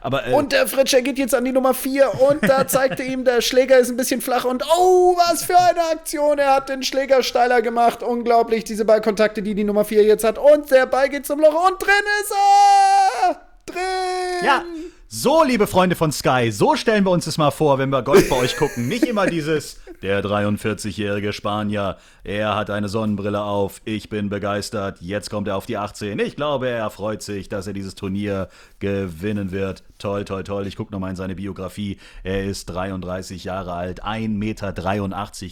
Aber, 0.00 0.26
äh, 0.26 0.32
und 0.32 0.52
der 0.52 0.66
Fritscher 0.66 1.00
geht 1.00 1.18
jetzt 1.18 1.34
an 1.34 1.44
die 1.44 1.52
Nummer 1.52 1.72
4 1.72 2.20
und 2.20 2.42
da 2.42 2.66
zeigte 2.66 3.02
ihm, 3.02 3.24
der 3.24 3.40
Schläger 3.40 3.78
ist 3.78 3.88
ein 3.88 3.96
bisschen 3.96 4.20
flach 4.20 4.44
und 4.44 4.64
oh, 4.76 5.16
was 5.16 5.44
für 5.44 5.58
eine 5.58 5.82
Aktion. 5.92 6.38
Er 6.38 6.54
hat 6.54 6.68
den 6.68 6.82
Schläger 6.82 7.22
steiler 7.22 7.62
gemacht. 7.62 8.02
Unglaublich, 8.02 8.64
diese 8.64 8.84
Ballkontakte, 8.84 9.42
die 9.42 9.54
die 9.54 9.64
Nummer 9.64 9.84
4 9.84 10.04
jetzt 10.04 10.24
hat. 10.24 10.38
Und 10.38 10.70
der 10.70 10.86
Ball 10.86 11.08
geht 11.08 11.26
zum 11.26 11.40
Loch 11.40 11.68
und 11.70 11.80
drin 11.80 11.94
ist 12.22 12.32
er! 12.32 13.40
Drin! 13.66 14.44
Ja, 14.44 14.64
So, 15.08 15.44
liebe 15.44 15.68
Freunde 15.68 15.94
von 15.94 16.10
Sky, 16.10 16.50
so 16.50 16.74
stellen 16.74 17.04
wir 17.04 17.12
uns 17.12 17.26
das 17.26 17.38
mal 17.38 17.52
vor, 17.52 17.78
wenn 17.78 17.90
wir 17.90 18.02
Golf 18.02 18.28
bei 18.28 18.34
euch 18.34 18.56
gucken. 18.56 18.88
Nicht 18.88 19.04
immer 19.04 19.26
dieses, 19.26 19.78
der 20.02 20.20
43-jährige 20.20 21.32
Spanier, 21.32 21.96
er 22.24 22.56
hat 22.56 22.70
eine 22.70 22.88
Sonnenbrille 22.88 23.40
auf, 23.40 23.80
ich 23.84 24.08
bin 24.08 24.28
begeistert, 24.28 25.00
jetzt 25.00 25.30
kommt 25.30 25.46
er 25.46 25.56
auf 25.56 25.64
die 25.64 25.76
18. 25.76 26.18
Ich 26.18 26.34
glaube, 26.34 26.68
er 26.68 26.90
freut 26.90 27.22
sich, 27.22 27.48
dass 27.48 27.68
er 27.68 27.72
dieses 27.72 27.94
Turnier 27.94 28.48
gewinnen 28.80 29.52
wird. 29.52 29.84
Toll, 29.98 30.24
toll, 30.24 30.42
toll. 30.42 30.66
Ich 30.66 30.74
gucke 30.74 30.92
nochmal 30.92 31.10
in 31.10 31.16
seine 31.16 31.36
Biografie. 31.36 31.98
Er 32.24 32.44
ist 32.44 32.66
33 32.66 33.44
Jahre 33.44 33.74
alt, 33.74 34.04
1,83 34.04 34.28
Meter 34.28 34.72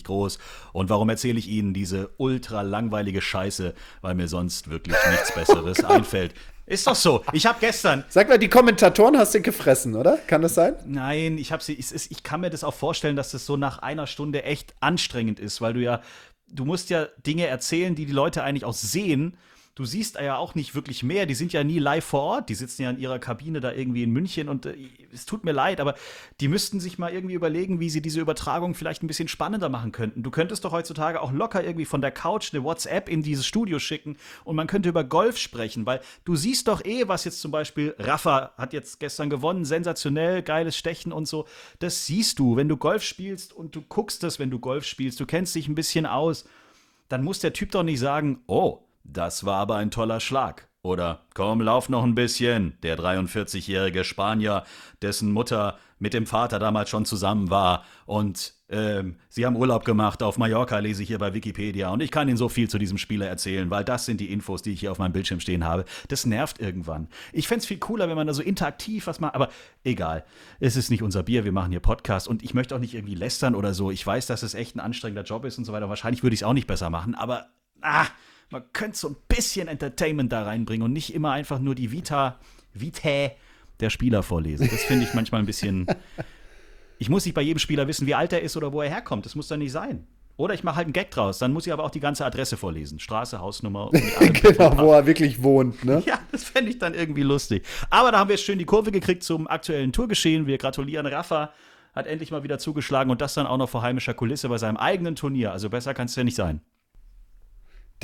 groß. 0.02 0.38
Und 0.73 0.90
warum 0.90 1.08
erzähle 1.08 1.38
ich 1.38 1.49
Ihnen 1.49 1.75
diese 1.75 2.11
ultra 2.16 2.62
langweilige 2.62 3.23
Scheiße? 3.23 3.73
Weil 4.02 4.16
mir 4.16 4.26
sonst 4.26 4.68
wirklich 4.68 4.96
nichts 5.11 5.32
Besseres 5.34 5.84
oh 5.84 5.92
einfällt. 5.92 6.34
Ist 6.66 6.87
doch 6.87 6.94
so. 6.94 7.23
Ich 7.33 7.44
habe 7.44 7.59
gestern. 7.61 8.04
Sag 8.09 8.28
mal, 8.28 8.38
die 8.38 8.49
Kommentatoren 8.49 9.18
hast 9.18 9.35
du 9.35 9.42
gefressen, 9.42 9.94
oder? 9.97 10.16
Kann 10.26 10.40
das 10.40 10.54
sein? 10.54 10.76
Nein, 10.87 11.37
ich 11.37 11.52
habe 11.52 11.62
sie. 11.62 11.75
Ich, 11.75 11.92
ich 11.92 12.23
kann 12.23 12.40
mir 12.40 12.50
das 12.50 12.64
auch 12.64 12.73
vorstellen, 12.75 13.16
dass 13.16 13.33
das 13.33 13.44
so 13.44 13.56
nach 13.56 13.78
einer 13.78 14.06
Stunde 14.06 14.44
echt 14.44 14.75
anstrengend 14.80 15.40
ist, 15.40 15.61
weil 15.61 15.75
du 15.75 15.80
ja, 15.80 16.00
du 16.49 16.64
musst 16.64 16.88
ja 16.88 17.06
Dinge 17.26 17.47
erzählen, 17.47 17.94
die 17.94 18.06
die 18.06 18.12
Leute 18.12 18.42
eigentlich 18.42 18.64
auch 18.64 18.73
sehen 18.73 19.37
du 19.74 19.84
siehst 19.84 20.16
ja 20.16 20.36
auch 20.36 20.54
nicht 20.54 20.74
wirklich 20.74 21.02
mehr. 21.02 21.26
Die 21.26 21.34
sind 21.34 21.52
ja 21.52 21.64
nie 21.64 21.78
live 21.78 22.04
vor 22.04 22.20
Ort. 22.20 22.48
Die 22.48 22.54
sitzen 22.54 22.82
ja 22.82 22.90
in 22.90 22.98
ihrer 22.98 23.18
Kabine 23.18 23.60
da 23.60 23.72
irgendwie 23.72 24.02
in 24.02 24.10
München 24.10 24.48
und 24.48 24.66
äh, 24.66 24.76
es 25.12 25.26
tut 25.26 25.44
mir 25.44 25.52
leid, 25.52 25.80
aber 25.80 25.94
die 26.40 26.48
müssten 26.48 26.80
sich 26.80 26.98
mal 26.98 27.12
irgendwie 27.12 27.34
überlegen, 27.34 27.80
wie 27.80 27.90
sie 27.90 28.02
diese 28.02 28.20
Übertragung 28.20 28.74
vielleicht 28.74 29.02
ein 29.02 29.06
bisschen 29.06 29.28
spannender 29.28 29.68
machen 29.68 29.92
könnten. 29.92 30.22
Du 30.22 30.30
könntest 30.30 30.64
doch 30.64 30.72
heutzutage 30.72 31.20
auch 31.20 31.32
locker 31.32 31.64
irgendwie 31.64 31.84
von 31.84 32.00
der 32.00 32.10
Couch 32.10 32.52
eine 32.52 32.62
WhatsApp 32.62 33.08
in 33.08 33.22
dieses 33.22 33.46
Studio 33.46 33.78
schicken 33.78 34.16
und 34.44 34.56
man 34.56 34.66
könnte 34.66 34.88
über 34.88 35.04
Golf 35.04 35.38
sprechen, 35.38 35.86
weil 35.86 36.00
du 36.24 36.36
siehst 36.36 36.68
doch 36.68 36.84
eh, 36.84 37.08
was 37.08 37.24
jetzt 37.24 37.40
zum 37.40 37.50
Beispiel 37.50 37.94
Rafa 37.98 38.52
hat 38.56 38.72
jetzt 38.72 39.00
gestern 39.00 39.30
gewonnen, 39.30 39.64
sensationell, 39.64 40.42
geiles 40.42 40.76
Stechen 40.76 41.12
und 41.12 41.26
so. 41.26 41.46
Das 41.78 42.06
siehst 42.06 42.38
du, 42.38 42.56
wenn 42.56 42.68
du 42.68 42.76
Golf 42.76 43.02
spielst 43.02 43.52
und 43.52 43.74
du 43.74 43.82
guckst 43.82 44.22
das, 44.22 44.38
wenn 44.38 44.50
du 44.50 44.58
Golf 44.58 44.84
spielst, 44.84 45.20
du 45.20 45.26
kennst 45.26 45.54
dich 45.54 45.68
ein 45.68 45.74
bisschen 45.74 46.06
aus 46.06 46.44
dann 47.08 47.22
muss 47.22 47.38
der 47.38 47.52
Typ 47.52 47.70
doch 47.70 47.82
nicht 47.82 48.00
sagen, 48.00 48.42
oh, 48.46 48.80
das 49.04 49.44
war 49.44 49.56
aber 49.56 49.76
ein 49.76 49.90
toller 49.90 50.20
Schlag. 50.20 50.68
Oder 50.84 51.23
komm, 51.32 51.62
lauf 51.62 51.88
noch 51.88 52.04
ein 52.04 52.14
bisschen. 52.14 52.76
Der 52.82 52.99
43-jährige 52.99 54.04
Spanier, 54.04 54.64
dessen 55.00 55.32
Mutter 55.32 55.78
mit 55.99 56.12
dem 56.12 56.26
Vater 56.26 56.58
damals 56.58 56.90
schon 56.90 57.06
zusammen 57.06 57.49
war. 57.49 57.84
Und 58.04 58.52
ähm, 58.68 59.16
sie 59.30 59.46
haben 59.46 59.56
Urlaub 59.56 59.87
gemacht 59.87 60.23
auf 60.23 60.37
Mallorca, 60.37 60.78
lese 60.80 61.02
ich 61.02 61.08
hier 61.08 61.18
bei 61.18 61.32
Wikipedia. 61.32 61.88
Und 61.88 62.02
ich 62.02 62.11
kann 62.11 62.28
Ihnen 62.28 62.37
so 62.37 62.50
viel 62.50 62.68
zu 62.68 62.76
diesem 62.76 62.99
Spieler 62.99 63.26
erzählen, 63.26 63.70
weil 63.70 63.82
das 63.82 64.04
sind 64.04 64.20
die 64.20 64.30
Infos, 64.30 64.61
die 64.61 64.73
ich 64.73 64.80
hier 64.80 64.92
auf 64.92 64.99
meinem 64.99 65.12
Bildschirm 65.12 65.40
stehen 65.40 65.64
habe. 65.64 65.87
Das 66.08 66.26
nervt 66.26 66.61
irgendwann. 66.61 67.08
Ich 67.32 67.49
fände 67.49 67.61
es 67.61 67.66
viel 67.66 67.78
cooler, 67.78 68.11
wenn 68.11 68.16
man 68.16 68.26
da 68.26 68.34
so 68.34 68.42
interaktiv 68.42 69.06
was 69.06 69.20
macht. 69.20 69.37
Aber 69.37 69.49
egal. 69.84 70.26
Es 70.61 70.76
ist 70.76 70.90
nicht 70.90 71.02
unser 71.02 71.23
Bier. 71.23 71.46
Wir 71.46 71.52
machen 71.52 71.70
hier 71.70 71.80
Podcast. 71.80 72.28
Und 72.28 72.42
ich 72.42 72.52
möchte 72.52 72.75
auch 72.75 72.80
nicht 72.80 72.92
irgendwie 72.92 73.14
lästern 73.14 73.54
oder 73.54 73.73
so. 73.73 73.90
Ich 73.90 74.06
weiß, 74.06 74.26
dass 74.26 74.42
es 74.42 74.52
echt 74.52 74.76
ein 74.76 74.80
anstrengender 74.80 75.23
Job 75.23 75.46
ist 75.46 75.56
und 75.56 75.64
so 75.64 75.73
weiter. 75.73 75.88
Wahrscheinlich 75.88 76.23
würde 76.23 76.34
ich 76.34 76.40
es 76.40 76.44
auch 76.44 76.52
nicht 76.52 76.66
besser 76.66 76.90
machen. 76.90 77.14
Aber, 77.14 77.46
ah 77.80 78.06
man 78.50 78.62
könnte 78.72 78.98
so 78.98 79.08
ein 79.08 79.16
bisschen 79.28 79.68
Entertainment 79.68 80.32
da 80.32 80.44
reinbringen 80.44 80.84
und 80.84 80.92
nicht 80.92 81.14
immer 81.14 81.32
einfach 81.32 81.58
nur 81.58 81.74
die 81.74 81.90
Vita, 81.92 82.38
Vitae 82.72 83.32
der 83.80 83.90
Spieler 83.90 84.22
vorlesen. 84.22 84.68
Das 84.70 84.82
finde 84.84 85.04
ich 85.04 85.14
manchmal 85.14 85.40
ein 85.40 85.46
bisschen. 85.46 85.86
Ich 86.96 87.10
muss 87.10 87.24
nicht 87.24 87.34
bei 87.34 87.42
jedem 87.42 87.58
Spieler 87.58 87.88
wissen, 87.88 88.06
wie 88.06 88.14
alt 88.14 88.32
er 88.32 88.40
ist 88.40 88.56
oder 88.56 88.72
wo 88.72 88.80
er 88.80 88.88
herkommt. 88.88 89.26
Das 89.26 89.34
muss 89.34 89.48
dann 89.48 89.58
nicht 89.58 89.72
sein. 89.72 90.06
Oder 90.36 90.54
ich 90.54 90.64
mache 90.64 90.76
halt 90.76 90.86
einen 90.86 90.92
Gag 90.92 91.10
draus. 91.10 91.38
Dann 91.38 91.52
muss 91.52 91.66
ich 91.66 91.72
aber 91.72 91.84
auch 91.84 91.90
die 91.90 92.00
ganze 92.00 92.24
Adresse 92.24 92.56
vorlesen. 92.56 92.98
Straße, 92.98 93.40
Hausnummer. 93.40 93.90
Und 93.90 94.02
genau, 94.42 94.78
wo 94.78 94.92
er 94.92 95.06
wirklich 95.06 95.42
wohnt. 95.42 95.84
Ne? 95.84 96.02
Ja, 96.06 96.18
das 96.32 96.44
fände 96.44 96.70
ich 96.70 96.78
dann 96.78 96.94
irgendwie 96.94 97.22
lustig. 97.22 97.64
Aber 97.90 98.10
da 98.10 98.18
haben 98.18 98.28
wir 98.28 98.36
jetzt 98.36 98.44
schön 98.44 98.58
die 98.58 98.64
Kurve 98.64 98.90
gekriegt 98.90 99.22
zum 99.22 99.46
aktuellen 99.46 99.92
Tourgeschehen. 99.92 100.46
Wir 100.46 100.58
gratulieren 100.58 101.06
Rafa. 101.06 101.52
Hat 101.94 102.06
endlich 102.06 102.32
mal 102.32 102.42
wieder 102.42 102.58
zugeschlagen 102.58 103.10
und 103.10 103.20
das 103.20 103.34
dann 103.34 103.46
auch 103.46 103.58
noch 103.58 103.68
vor 103.68 103.82
heimischer 103.82 104.14
Kulisse 104.14 104.48
bei 104.48 104.58
seinem 104.58 104.76
eigenen 104.76 105.14
Turnier. 105.14 105.52
Also 105.52 105.70
besser 105.70 105.94
kann 105.94 106.06
es 106.06 106.16
ja 106.16 106.24
nicht 106.24 106.36
sein. 106.36 106.60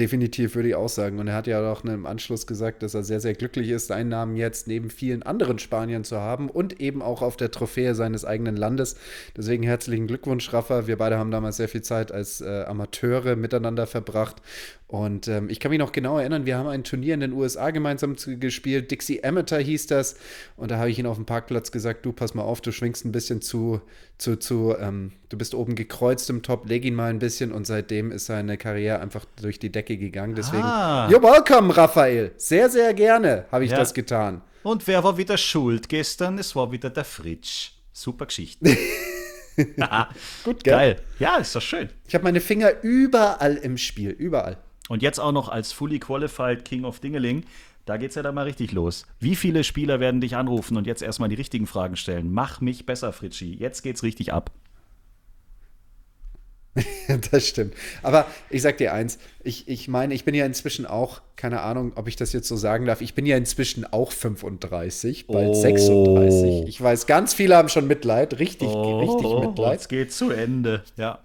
Definitiv 0.00 0.54
würde 0.54 0.70
ich 0.70 0.74
auch 0.74 0.88
sagen. 0.88 1.18
Und 1.18 1.28
er 1.28 1.34
hat 1.34 1.46
ja 1.46 1.70
auch 1.70 1.84
im 1.84 2.06
Anschluss 2.06 2.46
gesagt, 2.46 2.82
dass 2.82 2.94
er 2.94 3.02
sehr, 3.02 3.20
sehr 3.20 3.34
glücklich 3.34 3.68
ist, 3.68 3.88
seinen 3.88 4.08
Namen 4.08 4.34
jetzt 4.34 4.66
neben 4.66 4.88
vielen 4.88 5.22
anderen 5.22 5.58
Spaniern 5.58 6.04
zu 6.04 6.16
haben 6.16 6.48
und 6.48 6.80
eben 6.80 7.02
auch 7.02 7.20
auf 7.20 7.36
der 7.36 7.50
Trophäe 7.50 7.94
seines 7.94 8.24
eigenen 8.24 8.56
Landes. 8.56 8.96
Deswegen 9.36 9.62
herzlichen 9.62 10.06
Glückwunsch, 10.06 10.50
Rafa. 10.54 10.86
Wir 10.86 10.96
beide 10.96 11.18
haben 11.18 11.30
damals 11.30 11.58
sehr 11.58 11.68
viel 11.68 11.82
Zeit 11.82 12.12
als 12.12 12.40
äh, 12.40 12.64
Amateure 12.66 13.36
miteinander 13.36 13.86
verbracht 13.86 14.36
und 14.90 15.28
ähm, 15.28 15.48
ich 15.48 15.60
kann 15.60 15.70
mich 15.70 15.78
noch 15.78 15.92
genau 15.92 16.18
erinnern, 16.18 16.46
wir 16.46 16.58
haben 16.58 16.66
ein 16.66 16.82
Turnier 16.82 17.14
in 17.14 17.20
den 17.20 17.32
USA 17.32 17.70
gemeinsam 17.70 18.16
gespielt. 18.16 18.90
Dixie 18.90 19.22
Amateur 19.22 19.60
hieß 19.60 19.86
das. 19.86 20.16
Und 20.56 20.72
da 20.72 20.78
habe 20.78 20.90
ich 20.90 20.98
ihn 20.98 21.06
auf 21.06 21.14
dem 21.14 21.26
Parkplatz 21.26 21.70
gesagt: 21.70 22.04
Du, 22.04 22.12
pass 22.12 22.34
mal 22.34 22.42
auf, 22.42 22.60
du 22.60 22.72
schwingst 22.72 23.04
ein 23.04 23.12
bisschen 23.12 23.40
zu, 23.40 23.80
zu, 24.18 24.34
zu, 24.34 24.74
ähm, 24.80 25.12
du 25.28 25.38
bist 25.38 25.54
oben 25.54 25.76
gekreuzt 25.76 26.28
im 26.28 26.42
Top, 26.42 26.68
leg 26.68 26.84
ihn 26.84 26.96
mal 26.96 27.08
ein 27.08 27.20
bisschen. 27.20 27.52
Und 27.52 27.68
seitdem 27.68 28.10
ist 28.10 28.26
seine 28.26 28.56
Karriere 28.56 28.98
einfach 28.98 29.26
durch 29.40 29.60
die 29.60 29.70
Decke 29.70 29.89
gegangen. 29.96 30.34
Deswegen, 30.34 30.62
ah. 30.62 31.08
you're 31.08 31.22
welcome, 31.22 31.76
Raphael. 31.76 32.32
Sehr, 32.36 32.68
sehr 32.68 32.94
gerne 32.94 33.46
habe 33.50 33.64
ich 33.64 33.70
ja. 33.70 33.78
das 33.78 33.94
getan. 33.94 34.42
Und 34.62 34.86
wer 34.86 35.02
war 35.02 35.16
wieder 35.16 35.38
schuld 35.38 35.88
gestern? 35.88 36.38
Es 36.38 36.54
war 36.54 36.70
wieder 36.70 36.90
der 36.90 37.04
Fritsch. 37.04 37.70
Super 37.92 38.26
Geschichte. 38.26 38.76
Gut, 40.44 40.64
gell? 40.64 40.72
Geil. 40.72 40.96
Ja, 41.18 41.36
ist 41.36 41.54
doch 41.54 41.62
schön. 41.62 41.88
Ich 42.06 42.14
habe 42.14 42.24
meine 42.24 42.40
Finger 42.40 42.72
überall 42.82 43.56
im 43.56 43.78
Spiel. 43.78 44.10
Überall. 44.10 44.58
Und 44.88 45.02
jetzt 45.02 45.18
auch 45.18 45.32
noch 45.32 45.48
als 45.48 45.72
fully 45.72 45.98
qualified 45.98 46.64
King 46.64 46.84
of 46.84 47.00
Dingeling. 47.00 47.44
Da 47.86 47.96
geht 47.96 48.10
es 48.10 48.16
ja 48.16 48.22
dann 48.22 48.34
mal 48.34 48.44
richtig 48.44 48.72
los. 48.72 49.06
Wie 49.18 49.36
viele 49.36 49.64
Spieler 49.64 50.00
werden 50.00 50.20
dich 50.20 50.36
anrufen 50.36 50.76
und 50.76 50.86
jetzt 50.86 51.02
erstmal 51.02 51.28
die 51.28 51.34
richtigen 51.36 51.66
Fragen 51.66 51.96
stellen? 51.96 52.32
Mach 52.32 52.60
mich 52.60 52.86
besser, 52.86 53.12
Fritschi. 53.12 53.54
Jetzt 53.54 53.82
geht's 53.82 54.02
richtig 54.02 54.32
ab. 54.32 54.50
das 57.30 57.46
stimmt. 57.46 57.74
Aber 58.02 58.26
ich 58.48 58.62
sag 58.62 58.78
dir 58.78 58.92
eins, 58.92 59.18
ich, 59.42 59.68
ich 59.68 59.88
meine, 59.88 60.14
ich 60.14 60.24
bin 60.24 60.34
ja 60.34 60.46
inzwischen 60.46 60.86
auch, 60.86 61.20
keine 61.36 61.60
Ahnung, 61.60 61.92
ob 61.96 62.06
ich 62.06 62.16
das 62.16 62.32
jetzt 62.32 62.48
so 62.48 62.56
sagen 62.56 62.86
darf, 62.86 63.00
ich 63.00 63.14
bin 63.14 63.26
ja 63.26 63.36
inzwischen 63.36 63.84
auch 63.84 64.12
35, 64.12 65.26
bald 65.26 65.48
oh. 65.48 65.54
36. 65.54 66.68
Ich 66.68 66.80
weiß, 66.80 67.06
ganz 67.06 67.34
viele 67.34 67.56
haben 67.56 67.68
schon 67.68 67.86
Mitleid, 67.86 68.38
richtig, 68.38 68.68
oh, 68.68 69.00
richtig 69.00 69.48
Mitleid. 69.48 69.80
Es 69.80 69.88
geht 69.88 70.12
zu 70.12 70.30
Ende, 70.30 70.84
ja. 70.96 71.20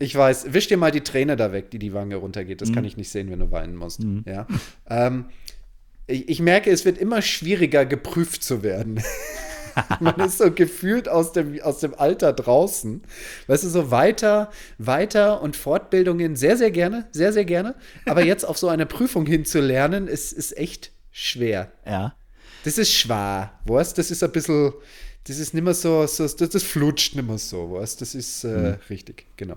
Ich 0.00 0.14
weiß, 0.14 0.52
wisch 0.52 0.68
dir 0.68 0.76
mal 0.76 0.92
die 0.92 1.00
Träne 1.00 1.34
da 1.34 1.52
weg, 1.52 1.70
die 1.70 1.80
die 1.80 1.92
Wange 1.92 2.16
runtergeht. 2.16 2.60
Das 2.60 2.70
mhm. 2.70 2.74
kann 2.76 2.84
ich 2.84 2.96
nicht 2.96 3.10
sehen, 3.10 3.30
wenn 3.30 3.40
du 3.40 3.50
weinen 3.50 3.74
musst. 3.74 4.04
Mhm. 4.04 4.24
Ja. 4.26 4.46
Ähm, 4.88 5.24
ich, 6.06 6.28
ich, 6.28 6.40
merke, 6.40 6.70
es 6.70 6.84
wird 6.84 6.98
immer 6.98 7.20
schwieriger, 7.20 7.84
geprüft 7.84 8.44
zu 8.44 8.62
werden. 8.62 9.02
Man 10.00 10.18
ist 10.20 10.38
so 10.38 10.50
gefühlt 10.50 11.08
aus 11.08 11.32
dem, 11.32 11.60
aus 11.62 11.80
dem 11.80 11.94
Alter 11.98 12.32
draußen. 12.32 13.02
Weißt 13.46 13.64
du, 13.64 13.68
so 13.68 13.90
weiter, 13.90 14.50
weiter 14.78 15.42
und 15.42 15.56
Fortbildungen 15.56 16.36
sehr, 16.36 16.56
sehr 16.56 16.70
gerne, 16.70 17.06
sehr, 17.12 17.32
sehr 17.32 17.44
gerne. 17.44 17.74
Aber 18.06 18.24
jetzt 18.24 18.44
auf 18.44 18.58
so 18.58 18.68
eine 18.68 18.86
Prüfung 18.86 19.26
hinzulernen, 19.26 20.08
ist, 20.08 20.32
ist 20.32 20.56
echt 20.56 20.92
schwer. 21.10 21.72
Ja. 21.86 22.14
Das 22.64 22.78
ist 22.78 22.92
schwer, 22.92 23.52
weißt 23.64 23.96
Das 23.96 24.10
ist 24.10 24.22
ein 24.22 24.32
bisschen, 24.32 24.72
das 25.24 25.38
ist 25.38 25.54
nicht 25.54 25.62
mehr 25.62 25.74
so, 25.74 26.06
so 26.06 26.24
das, 26.24 26.36
das 26.36 26.62
flutscht 26.62 27.14
nicht 27.14 27.26
mehr 27.26 27.38
so, 27.38 27.72
weißt 27.72 28.00
Das 28.00 28.14
ist 28.14 28.44
äh, 28.44 28.48
mhm. 28.48 28.76
richtig, 28.90 29.26
genau. 29.36 29.56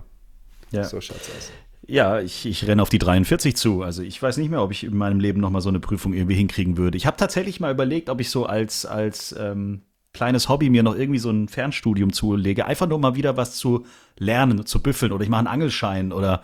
Ja. 0.71 0.83
So 0.83 1.01
schaut's 1.01 1.29
aus. 1.37 1.51
Ja, 1.87 2.21
ich, 2.21 2.45
ich 2.45 2.67
renne 2.67 2.81
auf 2.81 2.89
die 2.89 2.99
43 2.99 3.55
zu. 3.55 3.81
Also 3.81 4.03
ich 4.03 4.21
weiß 4.21 4.37
nicht 4.37 4.49
mehr, 4.49 4.61
ob 4.61 4.71
ich 4.71 4.83
in 4.83 4.95
meinem 4.95 5.19
Leben 5.19 5.41
nochmal 5.41 5.61
so 5.61 5.69
eine 5.69 5.79
Prüfung 5.79 6.13
irgendwie 6.13 6.35
hinkriegen 6.35 6.77
würde. 6.77 6.97
Ich 6.97 7.05
habe 7.05 7.17
tatsächlich 7.17 7.59
mal 7.59 7.71
überlegt, 7.71 8.09
ob 8.09 8.21
ich 8.21 8.29
so 8.29 8.45
als, 8.45 8.85
als 8.85 9.35
ähm, 9.37 9.81
kleines 10.13 10.49
Hobby 10.49 10.69
mir 10.69 10.83
noch 10.83 10.95
irgendwie 10.95 11.19
so 11.19 11.29
ein 11.29 11.47
Fernstudium 11.47 12.13
zulege. 12.13 12.65
Einfach 12.65 12.87
nur 12.87 12.99
mal 12.99 13.15
wieder 13.15 13.37
was 13.37 13.55
zu 13.55 13.85
lernen, 14.17 14.65
zu 14.65 14.81
büffeln. 14.81 15.11
Oder 15.11 15.23
ich 15.23 15.29
mache 15.29 15.39
einen 15.39 15.47
Angelschein 15.47 16.11
oder 16.11 16.41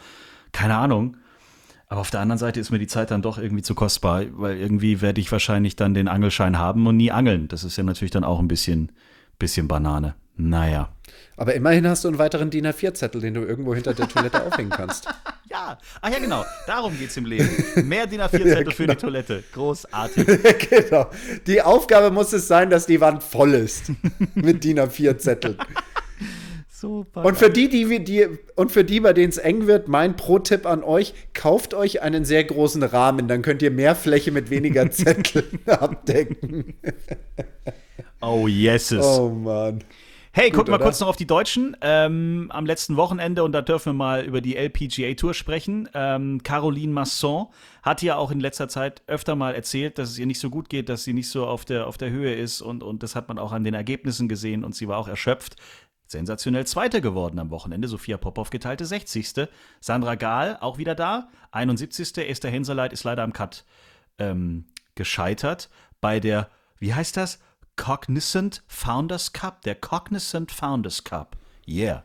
keine 0.52 0.76
Ahnung. 0.76 1.18
Aber 1.90 2.02
auf 2.02 2.12
der 2.12 2.20
anderen 2.20 2.40
Seite 2.40 2.60
ist 2.60 2.72
mir 2.72 2.80
die 2.80 2.88
Zeit 2.88 3.12
dann 3.12 3.22
doch 3.22 3.38
irgendwie 3.38 3.64
zu 3.64 3.74
kostbar, 3.74 4.24
weil 4.32 4.58
irgendwie 4.58 5.02
werde 5.02 5.22
ich 5.22 5.32
wahrscheinlich 5.32 5.76
dann 5.78 5.94
den 5.94 6.10
Angelschein 6.10 6.58
haben 6.58 6.86
und 6.86 6.98
nie 6.98 7.12
angeln. 7.12 7.48
Das 7.48 7.64
ist 7.64 7.78
ja 7.78 7.84
natürlich 7.84 8.12
dann 8.12 8.26
auch 8.26 8.40
ein 8.40 8.50
bisschen, 8.50 8.92
bisschen 9.40 9.68
Banane. 9.68 10.16
Naja. 10.36 10.90
Aber 11.40 11.54
immerhin 11.54 11.88
hast 11.88 12.04
du 12.04 12.08
einen 12.08 12.18
weiteren 12.18 12.50
DIN 12.50 12.66
A4-Zettel, 12.66 13.22
den 13.22 13.36
du 13.36 13.42
irgendwo 13.42 13.76
hinter 13.76 13.94
der 13.94 14.10
Toilette 14.10 14.44
aufhängen 14.44 14.72
kannst. 14.72 15.08
Ja, 15.50 15.78
ach 16.02 16.12
ja, 16.12 16.20
genau. 16.20 16.44
Darum 16.68 17.00
geht 17.00 17.10
es 17.10 17.16
im 17.16 17.24
Leben. 17.26 17.50
Mehr 17.88 18.06
DIN 18.06 18.20
A4-Zettel 18.20 18.48
ja, 18.48 18.60
genau. 18.64 18.72
für 18.72 18.84
die 18.84 18.88
genau. 18.88 19.00
Toilette. 19.00 19.44
Großartig. 19.54 20.26
genau. 20.70 21.10
Die 21.48 21.62
Aufgabe 21.62 22.12
muss 22.12 22.34
es 22.34 22.50
sein, 22.50 22.70
dass 22.70 22.86
die 22.86 23.00
Wand 23.00 23.24
voll 23.24 23.54
ist 23.54 23.84
mit 24.36 24.66
DIN 24.66 24.78
A4-Zetteln. 24.82 25.58
Super. 26.70 27.24
Und 27.24 27.38
für 27.38 27.50
die, 27.50 27.70
die, 27.70 28.04
die, 28.04 28.28
und 28.56 28.74
für 28.74 28.84
die, 28.84 29.00
bei 29.00 29.14
denen 29.14 29.30
es 29.30 29.38
eng 29.38 29.68
wird, 29.68 29.88
mein 29.88 30.18
Pro-Tipp 30.18 30.66
an 30.66 30.84
euch: 30.84 31.14
Kauft 31.34 31.74
euch 31.74 32.02
einen 32.02 32.26
sehr 32.26 32.44
großen 32.44 32.84
Rahmen, 32.84 33.30
dann 33.30 33.42
könnt 33.42 33.62
ihr 33.62 33.72
mehr 33.72 33.96
Fläche 33.96 34.34
mit 34.34 34.50
weniger 34.50 34.92
Zetteln 34.92 35.46
abdecken. 35.66 36.74
oh, 38.22 38.48
yeses. 38.50 39.06
Oh, 39.06 39.30
Mann. 39.30 39.82
Hey, 40.38 40.52
gucken 40.52 40.72
wir 40.72 40.78
kurz 40.78 41.00
noch 41.00 41.08
auf 41.08 41.16
die 41.16 41.26
Deutschen. 41.26 41.76
Ähm, 41.82 42.52
am 42.54 42.68
letzten 42.68 42.96
Wochenende, 42.96 43.44
und 43.44 43.54
da 43.54 43.64
dürfen 43.64 43.94
wir 43.94 43.94
mal 43.94 44.24
über 44.24 44.40
die 44.40 44.56
LPGA 44.56 45.16
Tour 45.16 45.34
sprechen. 45.34 45.90
Ähm, 45.96 46.44
Caroline 46.44 46.94
Masson 46.94 47.48
hat 47.82 48.04
ja 48.04 48.18
auch 48.18 48.30
in 48.30 48.40
letzter 48.40 48.70
Zeit 48.70 49.02
öfter 49.08 49.36
mal 49.36 49.56
erzählt, 49.56 49.98
dass 49.98 50.12
es 50.12 50.20
ihr 50.20 50.28
nicht 50.28 50.40
so 50.40 50.52
gut 50.52 50.70
geht, 50.70 50.90
dass 50.90 51.04
sie 51.04 51.14
nicht 51.14 51.32
so 51.32 51.48
auf 51.48 51.66
der, 51.66 51.88
auf 51.88 51.98
der 51.98 52.12
Höhe 52.12 52.36
ist. 52.36 52.62
Und, 52.62 52.84
und 52.84 53.02
das 53.02 53.16
hat 53.16 53.30
man 53.30 53.40
auch 53.40 53.52
an 53.52 53.64
den 53.64 53.74
Ergebnissen 53.74 54.28
gesehen 54.28 54.64
und 54.64 54.76
sie 54.76 54.88
war 54.88 55.00
auch 55.00 55.08
erschöpft. 55.08 55.56
Sensationell 56.06 56.68
Zweite 56.68 57.02
geworden 57.02 57.40
am 57.40 57.50
Wochenende. 57.50 57.88
Sophia 57.88 58.18
Popov 58.18 58.52
geteilte 58.52 58.86
60. 58.86 59.48
Sandra 59.80 60.14
Gahl 60.14 60.60
auch 60.62 60.78
wieder 60.78 60.94
da. 60.94 61.30
71. 61.50 62.16
Esther 62.16 62.52
Henseleit 62.52 62.94
ist 62.94 63.06
leider 63.06 63.24
am 63.24 63.34
Cut 63.34 63.66
ähm, 64.20 64.66
gescheitert. 64.94 65.72
Bei 66.00 66.20
der, 66.20 66.52
wie 66.78 66.94
heißt 66.94 67.18
das? 67.18 67.40
Cognizant 67.78 68.62
Founders 68.68 69.32
Cup, 69.32 69.62
der 69.62 69.76
Cognizant 69.76 70.52
Founders 70.52 71.04
Cup. 71.04 71.38
Yeah. 71.68 72.04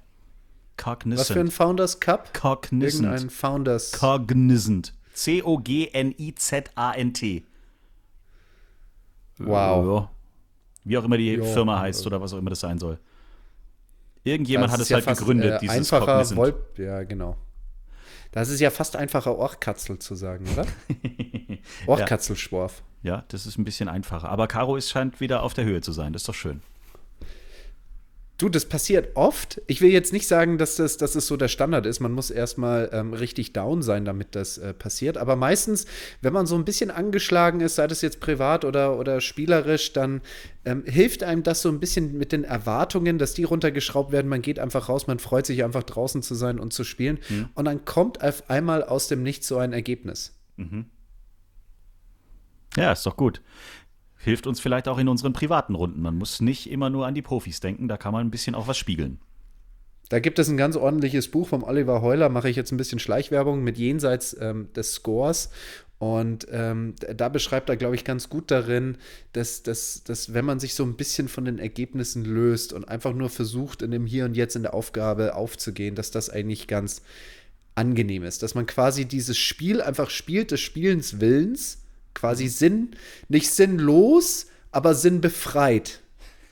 Cognizant. 0.77 1.21
Was 1.21 1.29
für 1.33 1.41
ein 1.41 1.51
Founders 1.51 1.99
Cup? 2.01 2.33
Cognizant. 2.35 3.05
Irgendein 3.05 3.31
Founders. 3.31 3.91
Cognizant. 3.93 4.95
C-O-G-N-I-Z-A-N-T. 5.15 5.85
Wow. 9.39 10.09
Wie 10.85 10.99
auch 10.99 11.05
immer 11.05 11.17
die 11.17 11.33
jo. 11.33 11.45
Firma 11.45 11.81
heißt 11.81 12.07
oder 12.07 12.21
was 12.21 12.33
auch 12.33 12.39
immer 12.39 12.51
das 12.51 12.61
sein 12.61 12.79
soll. 12.79 12.99
Irgendjemand 14.25 14.73
hat 14.73 14.81
es 14.81 14.89
ja 14.89 14.97
halt 14.97 15.05
fast, 15.05 15.21
gegründet, 15.21 15.55
äh, 15.55 15.59
dieses 15.59 15.77
einfacher 15.93 16.37
Wolp 16.37 16.79
Ja, 16.79 17.03
genau. 17.03 17.37
Das 18.33 18.49
ist 18.49 18.61
ja 18.61 18.71
fast 18.71 18.97
einfacher 18.97 19.37
Orchkatzel 19.37 19.99
zu 19.99 20.15
sagen, 20.15 20.47
oder? 20.53 20.67
Orchkatzelschworf. 21.87 22.83
Ja, 23.03 23.25
das 23.29 23.47
ist 23.47 23.59
ein 23.59 23.65
bisschen 23.65 23.89
einfacher. 23.89 24.29
Aber 24.29 24.47
Caro 24.47 24.77
ist, 24.77 24.91
scheint 24.91 25.21
wieder 25.21 25.43
auf 25.43 25.55
der 25.55 25.65
Höhe 25.65 25.81
zu 25.81 25.93
sein. 25.93 26.13
Das 26.13 26.23
ist 26.23 26.29
doch 26.29 26.35
schön. 26.35 26.63
Du, 28.43 28.49
das 28.49 28.65
passiert 28.65 29.15
oft. 29.15 29.63
Ich 29.69 29.81
will 29.81 29.93
jetzt 29.93 30.13
nicht 30.13 30.27
sagen, 30.27 30.59
dass 30.59 30.75
das, 30.75 30.97
dass 30.97 31.13
das 31.13 31.29
so 31.29 31.37
der 31.37 31.47
Standard 31.47 31.87
ist. 31.87 32.01
Man 32.01 32.11
muss 32.11 32.29
erstmal 32.29 32.91
ähm, 32.93 33.15
richtig 33.15 33.53
down 33.53 33.83
sein, 33.83 34.05
damit 34.05 34.35
das 34.35 34.59
äh, 34.59 34.75
passiert. 34.75 35.17
Aber 35.17 35.37
meistens, 35.37 35.87
wenn 36.23 36.33
man 36.33 36.47
so 36.47 36.57
ein 36.57 36.65
bisschen 36.65 36.91
angeschlagen 36.91 37.61
ist, 37.61 37.77
sei 37.77 37.87
das 37.87 38.03
jetzt 38.03 38.19
privat 38.19 38.65
oder, 38.65 38.99
oder 38.99 39.21
spielerisch, 39.21 39.93
dann 39.93 40.23
ähm, 40.65 40.83
hilft 40.85 41.23
einem 41.23 41.45
das 41.45 41.63
so 41.63 41.69
ein 41.69 41.79
bisschen 41.79 42.19
mit 42.19 42.33
den 42.33 42.43
Erwartungen, 42.43 43.17
dass 43.17 43.33
die 43.33 43.45
runtergeschraubt 43.45 44.11
werden. 44.11 44.27
Man 44.27 44.43
geht 44.43 44.59
einfach 44.59 44.89
raus, 44.89 45.07
man 45.07 45.21
freut 45.21 45.47
sich 45.47 45.63
einfach 45.63 45.85
draußen 45.85 46.21
zu 46.21 46.35
sein 46.35 46.59
und 46.59 46.73
zu 46.73 46.83
spielen. 46.83 47.21
Mhm. 47.29 47.49
Und 47.55 47.67
dann 47.67 47.85
kommt 47.85 48.25
auf 48.25 48.51
einmal 48.51 48.83
aus 48.83 49.07
dem 49.07 49.23
Nichts 49.23 49.47
so 49.47 49.59
ein 49.59 49.73
Ergebnis. 49.73 50.35
Mhm. 50.57 50.87
Ja, 52.77 52.91
ist 52.91 53.07
doch 53.07 53.17
gut. 53.17 53.41
Hilft 54.23 54.47
uns 54.47 54.61
vielleicht 54.61 54.87
auch 54.87 54.99
in 54.99 55.09
unseren 55.09 55.33
privaten 55.33 55.75
Runden. 55.75 56.01
Man 56.01 56.17
muss 56.17 56.41
nicht 56.41 56.71
immer 56.71 56.91
nur 56.91 57.07
an 57.07 57.15
die 57.15 57.23
Profis 57.23 57.59
denken, 57.59 57.89
da 57.89 57.97
kann 57.97 58.13
man 58.13 58.25
ein 58.25 58.31
bisschen 58.31 58.55
auch 58.55 58.69
was 58.69 58.79
spiegeln. 58.79 59.19
Da 60.11 60.21
gibt 60.21 60.39
es 60.39 60.49
ein 60.49 60.57
ganz 60.57 60.77
ordentliches 60.77 61.29
Buch 61.29 61.49
vom 61.49 61.65
Oliver 61.65 62.03
Heuler, 62.03 62.29
mache 62.29 62.49
ich 62.49 62.55
jetzt 62.55 62.71
ein 62.71 62.77
bisschen 62.77 63.01
Schleichwerbung 63.01 63.65
mit 63.65 63.79
jenseits 63.79 64.37
ähm, 64.41 64.73
des 64.75 64.95
Scores. 64.95 65.51
Und 65.99 66.47
ähm, 66.53 66.95
da 67.17 67.29
beschreibt 67.29 67.69
er, 67.69 67.77
glaube 67.77 67.97
ich, 67.97 68.05
ganz 68.05 68.29
gut 68.29 68.51
darin, 68.53 68.97
dass, 69.33 69.65
dass, 69.65 70.05
dass 70.05 70.35
wenn 70.35 70.45
man 70.45 70.61
sich 70.61 70.75
so 70.75 70.85
ein 70.85 70.97
bisschen 70.97 71.29
von 71.29 71.45
den 71.45 71.59
Ergebnissen 71.59 72.25
löst 72.25 72.73
und 72.73 72.89
einfach 72.89 73.15
nur 73.15 73.31
versucht, 73.31 73.83
in 73.83 73.91
dem 73.91 74.07
Hier 74.07 74.25
und 74.25 74.37
Jetzt 74.37 74.55
in 74.55 74.63
der 74.63 74.75
Aufgabe 74.75 75.35
aufzugehen, 75.35 75.97
dass 75.97 76.13
das 76.13 76.31
eigentlich 76.31 76.69
ganz 76.69 77.03
angenehm 77.75 78.23
ist. 78.23 78.43
Dass 78.45 78.55
man 78.55 78.67
quasi 78.67 79.05
dieses 79.05 79.39
Spiel 79.39 79.81
einfach 79.81 80.11
spielt, 80.11 80.53
des 80.53 80.61
Spielens 80.61 81.21
Willens 81.21 81.82
quasi 82.15 82.49
Sinn, 82.49 82.97
nicht 83.29 83.51
sinnlos, 83.51 84.47
aber 84.71 84.95
sinnbefreit. 84.95 86.03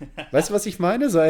Weißt 0.30 0.50
du, 0.50 0.54
was 0.54 0.66
ich 0.66 0.78
meine? 0.78 1.10
So, 1.10 1.20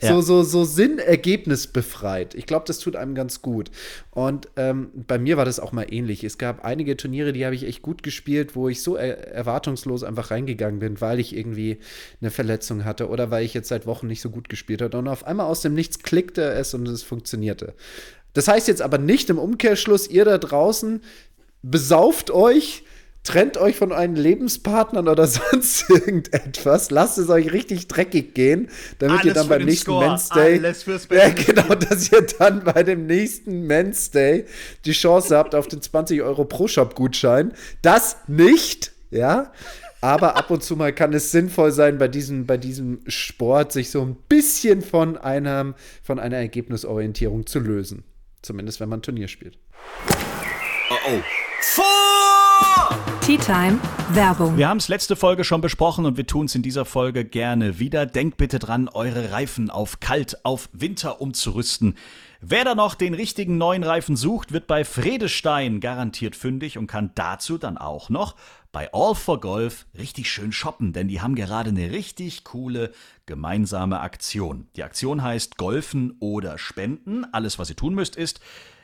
so, 0.00 0.20
so, 0.22 0.42
so 0.42 0.64
Sinnergebnis 0.64 1.66
befreit. 1.66 2.34
Ich 2.34 2.46
glaube, 2.46 2.64
das 2.66 2.78
tut 2.78 2.96
einem 2.96 3.14
ganz 3.14 3.42
gut. 3.42 3.70
Und 4.10 4.48
ähm, 4.56 4.90
bei 4.94 5.18
mir 5.18 5.36
war 5.36 5.44
das 5.44 5.60
auch 5.60 5.72
mal 5.72 5.86
ähnlich. 5.90 6.24
Es 6.24 6.38
gab 6.38 6.64
einige 6.64 6.96
Turniere, 6.96 7.32
die 7.32 7.44
habe 7.44 7.54
ich 7.54 7.64
echt 7.64 7.82
gut 7.82 8.02
gespielt, 8.02 8.56
wo 8.56 8.68
ich 8.68 8.82
so 8.82 8.96
er 8.96 9.28
erwartungslos 9.32 10.04
einfach 10.04 10.30
reingegangen 10.30 10.78
bin, 10.78 11.00
weil 11.00 11.20
ich 11.20 11.36
irgendwie 11.36 11.78
eine 12.20 12.30
Verletzung 12.30 12.84
hatte 12.84 13.08
oder 13.08 13.30
weil 13.30 13.44
ich 13.44 13.54
jetzt 13.54 13.68
seit 13.68 13.86
Wochen 13.86 14.06
nicht 14.06 14.20
so 14.20 14.30
gut 14.30 14.48
gespielt 14.48 14.80
habe. 14.82 14.96
Und 14.96 15.08
auf 15.08 15.26
einmal 15.26 15.46
aus 15.46 15.62
dem 15.62 15.74
Nichts 15.74 16.00
klickte 16.00 16.42
es 16.42 16.74
und 16.74 16.88
es 16.88 17.02
funktionierte. 17.02 17.74
Das 18.32 18.48
heißt 18.48 18.68
jetzt 18.68 18.82
aber 18.82 18.98
nicht 18.98 19.30
im 19.30 19.38
Umkehrschluss, 19.38 20.08
ihr 20.08 20.24
da 20.24 20.38
draußen 20.38 21.02
besauft 21.62 22.30
euch 22.30 22.84
trennt 23.24 23.56
euch 23.56 23.76
von 23.76 23.90
euren 23.90 24.14
Lebenspartnern 24.14 25.08
oder 25.08 25.26
sonst 25.26 25.90
irgendetwas. 25.90 26.90
Lasst 26.90 27.18
es 27.18 27.28
euch 27.28 27.52
richtig 27.52 27.88
dreckig 27.88 28.34
gehen, 28.34 28.68
damit 28.98 29.20
Alles 29.20 29.26
ihr 29.26 29.34
dann 29.34 29.48
beim 29.48 29.64
nächsten 29.64 29.90
Score. 29.90 30.06
Men's 30.06 30.28
Day. 30.28 30.60
ja, 31.10 31.28
genau, 31.30 31.74
dass 31.88 32.12
ihr 32.12 32.22
dann 32.38 32.62
bei 32.62 32.82
dem 32.82 33.06
nächsten 33.06 33.66
Men's 33.66 34.10
Day 34.10 34.44
die 34.84 34.92
Chance 34.92 35.36
habt 35.36 35.54
auf 35.54 35.66
den 35.66 35.82
20 35.82 36.22
Euro 36.22 36.44
Pro-Shop-Gutschein. 36.44 37.52
Das 37.82 38.18
nicht, 38.28 38.92
ja. 39.10 39.50
Aber 40.02 40.36
ab 40.36 40.50
und 40.50 40.62
zu 40.62 40.76
mal 40.76 40.92
kann 40.92 41.14
es 41.14 41.30
sinnvoll 41.30 41.72
sein, 41.72 41.96
bei 41.96 42.08
diesem, 42.08 42.44
bei 42.44 42.58
diesem 42.58 43.00
Sport 43.06 43.72
sich 43.72 43.90
so 43.90 44.02
ein 44.02 44.16
bisschen 44.28 44.82
von, 44.82 45.16
einem, 45.16 45.74
von 46.02 46.18
einer 46.18 46.36
Ergebnisorientierung 46.36 47.46
zu 47.46 47.58
lösen. 47.58 48.04
Zumindest 48.42 48.80
wenn 48.80 48.90
man 48.90 49.00
Turnier 49.00 49.28
spielt. 49.28 49.56
Oh 50.90 50.96
oh. 51.08 51.20
Vor! 51.62 52.43
Tea 53.20 53.38
Time 53.38 53.80
Werbung. 54.10 54.58
Wir 54.58 54.68
haben 54.68 54.76
es 54.76 54.88
letzte 54.88 55.16
Folge 55.16 55.44
schon 55.44 55.62
besprochen 55.62 56.04
und 56.04 56.18
wir 56.18 56.26
tun 56.26 56.44
es 56.44 56.54
in 56.54 56.60
dieser 56.60 56.84
Folge 56.84 57.24
gerne 57.24 57.78
wieder. 57.78 58.04
Denkt 58.04 58.36
bitte 58.36 58.58
dran, 58.58 58.88
eure 58.88 59.32
Reifen 59.32 59.70
auf 59.70 59.98
kalt, 59.98 60.44
auf 60.44 60.68
Winter 60.72 61.22
umzurüsten. 61.22 61.96
Wer 62.42 62.64
da 62.66 62.74
noch 62.74 62.94
den 62.94 63.14
richtigen 63.14 63.56
neuen 63.56 63.82
Reifen 63.82 64.16
sucht, 64.16 64.52
wird 64.52 64.66
bei 64.66 64.84
Fredestein 64.84 65.80
garantiert 65.80 66.36
fündig 66.36 66.76
und 66.76 66.86
kann 66.86 67.12
dazu 67.14 67.56
dann 67.56 67.78
auch 67.78 68.10
noch 68.10 68.36
bei 68.72 68.92
All 68.92 69.14
for 69.14 69.40
Golf 69.40 69.86
richtig 69.96 70.30
schön 70.30 70.52
shoppen, 70.52 70.92
denn 70.92 71.08
die 71.08 71.22
haben 71.22 71.34
gerade 71.34 71.70
eine 71.70 71.92
richtig 71.92 72.44
coole 72.44 72.90
gemeinsame 73.24 74.00
Aktion. 74.00 74.66
Die 74.76 74.82
Aktion 74.82 75.22
heißt 75.22 75.56
Golfen 75.56 76.16
oder 76.20 76.58
Spenden. 76.58 77.24
Alles, 77.32 77.58
was 77.58 77.70
ihr 77.70 77.76
tun 77.76 77.94
müsst, 77.94 78.16
ist 78.16 78.40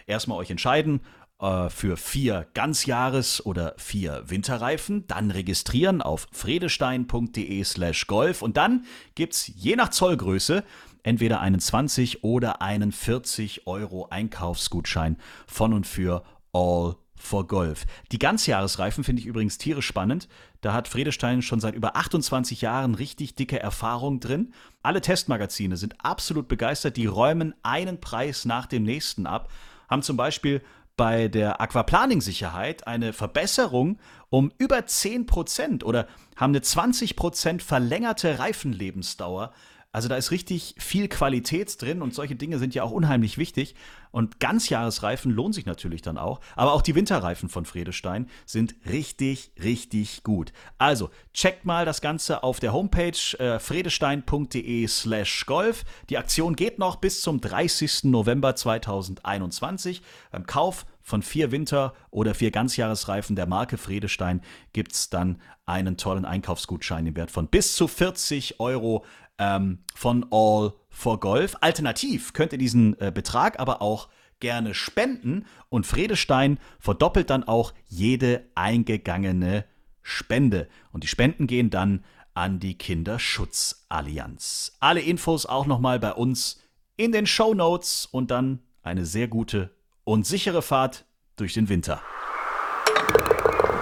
erstmal 0.06 0.38
euch 0.38 0.50
entscheiden, 0.50 1.00
für 1.40 1.96
vier 1.96 2.46
Ganzjahres- 2.54 3.42
oder 3.42 3.74
vier 3.78 4.24
Winterreifen, 4.26 5.06
dann 5.06 5.30
registrieren 5.30 6.02
auf 6.02 6.28
fredestein.de 6.32 7.64
slash 7.64 8.06
golf 8.06 8.42
und 8.42 8.58
dann 8.58 8.84
gibt's 9.14 9.50
je 9.54 9.74
nach 9.74 9.88
Zollgröße 9.88 10.64
entweder 11.02 11.40
einen 11.40 11.58
20 11.58 12.24
oder 12.24 12.60
einen 12.60 12.92
40 12.92 13.66
Euro 13.66 14.08
Einkaufsgutschein 14.10 15.16
von 15.46 15.72
und 15.72 15.86
für 15.86 16.24
All 16.52 16.96
for 17.16 17.46
Golf. 17.46 17.86
Die 18.12 18.18
Ganzjahresreifen 18.18 19.04
finde 19.04 19.20
ich 19.20 19.26
übrigens 19.26 19.58
tierisch 19.58 19.86
spannend. 19.86 20.28
Da 20.62 20.72
hat 20.72 20.88
Fredestein 20.88 21.42
schon 21.42 21.60
seit 21.60 21.74
über 21.74 21.96
28 21.96 22.60
Jahren 22.60 22.94
richtig 22.94 23.34
dicke 23.34 23.60
Erfahrung 23.60 24.20
drin. 24.20 24.52
Alle 24.82 25.00
Testmagazine 25.00 25.76
sind 25.76 26.02
absolut 26.04 26.48
begeistert. 26.48 26.96
Die 26.96 27.06
räumen 27.06 27.54
einen 27.62 28.00
Preis 28.00 28.44
nach 28.44 28.66
dem 28.66 28.82
nächsten 28.82 29.26
ab. 29.26 29.50
Haben 29.88 30.02
zum 30.02 30.16
Beispiel 30.16 30.62
bei 31.00 31.28
der 31.28 31.62
Aquaplaning-Sicherheit 31.62 32.86
eine 32.86 33.14
Verbesserung 33.14 33.98
um 34.28 34.52
über 34.58 34.80
10% 34.80 35.82
oder 35.82 36.06
haben 36.36 36.50
eine 36.50 36.58
20% 36.58 37.62
verlängerte 37.62 38.38
Reifenlebensdauer 38.38 39.50
also 39.92 40.08
da 40.08 40.16
ist 40.16 40.30
richtig 40.30 40.76
viel 40.78 41.08
Qualität 41.08 41.80
drin 41.82 42.00
und 42.00 42.14
solche 42.14 42.36
Dinge 42.36 42.58
sind 42.58 42.74
ja 42.74 42.84
auch 42.84 42.92
unheimlich 42.92 43.38
wichtig. 43.38 43.74
Und 44.12 44.38
Ganzjahresreifen 44.38 45.32
lohnen 45.32 45.52
sich 45.52 45.66
natürlich 45.66 46.02
dann 46.02 46.16
auch. 46.16 46.40
Aber 46.54 46.72
auch 46.74 46.82
die 46.82 46.94
Winterreifen 46.94 47.48
von 47.48 47.64
Fredestein 47.64 48.28
sind 48.46 48.74
richtig, 48.88 49.52
richtig 49.62 50.22
gut. 50.22 50.52
Also 50.78 51.10
checkt 51.32 51.64
mal 51.64 51.84
das 51.84 52.00
Ganze 52.00 52.44
auf 52.44 52.60
der 52.60 52.72
Homepage 52.72 53.18
äh, 53.38 53.58
fredestein.de 53.58 54.86
slash 54.86 55.46
golf. 55.46 55.84
Die 56.08 56.18
Aktion 56.18 56.54
geht 56.54 56.78
noch 56.78 56.96
bis 56.96 57.20
zum 57.20 57.40
30. 57.40 58.04
November 58.04 58.54
2021. 58.54 60.02
Beim 60.30 60.46
Kauf 60.46 60.86
von 61.02 61.22
vier 61.22 61.50
Winter- 61.50 61.94
oder 62.10 62.34
vier 62.34 62.52
Ganzjahresreifen 62.52 63.34
der 63.34 63.46
Marke 63.46 63.76
Fredestein 63.76 64.42
gibt 64.72 64.92
es 64.92 65.10
dann 65.10 65.40
einen 65.66 65.96
tollen 65.96 66.24
Einkaufsgutschein 66.24 67.06
im 67.06 67.16
Wert 67.16 67.30
von 67.30 67.48
bis 67.48 67.74
zu 67.74 67.88
40 67.88 68.60
Euro 68.60 69.04
ähm, 69.40 69.80
von 69.94 70.24
All 70.30 70.74
for 70.88 71.18
Golf. 71.18 71.56
Alternativ 71.60 72.32
könnt 72.32 72.52
ihr 72.52 72.58
diesen 72.58 72.96
äh, 73.00 73.10
Betrag 73.12 73.58
aber 73.58 73.82
auch 73.82 74.08
gerne 74.38 74.74
spenden 74.74 75.46
und 75.68 75.86
Fredestein 75.86 76.58
verdoppelt 76.78 77.30
dann 77.30 77.44
auch 77.44 77.72
jede 77.86 78.44
eingegangene 78.54 79.64
Spende. 80.02 80.68
Und 80.92 81.02
die 81.04 81.08
Spenden 81.08 81.46
gehen 81.46 81.70
dann 81.70 82.04
an 82.34 82.60
die 82.60 82.78
Kinderschutzallianz. 82.78 84.76
Alle 84.80 85.00
Infos 85.00 85.46
auch 85.46 85.66
nochmal 85.66 85.98
bei 85.98 86.12
uns 86.12 86.62
in 86.96 87.12
den 87.12 87.26
Show 87.26 87.54
Notes 87.54 88.06
und 88.06 88.30
dann 88.30 88.60
eine 88.82 89.04
sehr 89.04 89.28
gute 89.28 89.74
und 90.04 90.26
sichere 90.26 90.62
Fahrt 90.62 91.04
durch 91.36 91.54
den 91.54 91.68
Winter. 91.68 92.00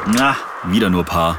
Na, 0.07 0.37
wieder 0.65 0.91
nur 0.91 1.05
Paar. 1.05 1.39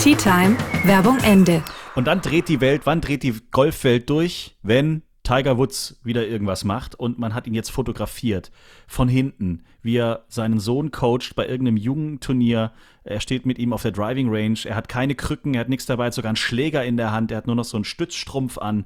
Tea 0.00 0.14
Time, 0.14 0.56
Werbung 0.84 1.18
Ende. 1.18 1.62
Und 1.94 2.06
dann 2.06 2.22
dreht 2.22 2.48
die 2.48 2.60
Welt, 2.60 2.82
wann 2.84 3.00
dreht 3.00 3.22
die 3.22 3.34
Golfwelt 3.50 4.08
durch? 4.08 4.56
Wenn 4.62 5.02
Tiger 5.24 5.56
Woods 5.56 6.00
wieder 6.02 6.26
irgendwas 6.26 6.64
macht 6.64 6.94
und 6.94 7.18
man 7.18 7.32
hat 7.34 7.46
ihn 7.46 7.54
jetzt 7.54 7.70
fotografiert 7.70 8.50
von 8.88 9.08
hinten, 9.08 9.64
wie 9.80 9.96
er 9.96 10.24
seinen 10.28 10.58
Sohn 10.58 10.90
coacht 10.90 11.34
bei 11.36 11.46
irgendeinem 11.46 11.76
Jugendturnier. 11.76 12.72
Er 13.04 13.20
steht 13.20 13.46
mit 13.46 13.58
ihm 13.58 13.72
auf 13.72 13.82
der 13.82 13.92
Driving 13.92 14.28
Range, 14.30 14.58
er 14.64 14.74
hat 14.74 14.88
keine 14.88 15.14
Krücken, 15.14 15.54
er 15.54 15.60
hat 15.60 15.68
nichts 15.68 15.86
dabei, 15.86 16.06
hat 16.06 16.14
sogar 16.14 16.30
einen 16.30 16.36
Schläger 16.36 16.84
in 16.84 16.96
der 16.96 17.12
Hand, 17.12 17.30
er 17.30 17.36
hat 17.36 17.46
nur 17.46 17.54
noch 17.54 17.64
so 17.64 17.76
einen 17.76 17.84
Stützstrumpf 17.84 18.58
an 18.58 18.84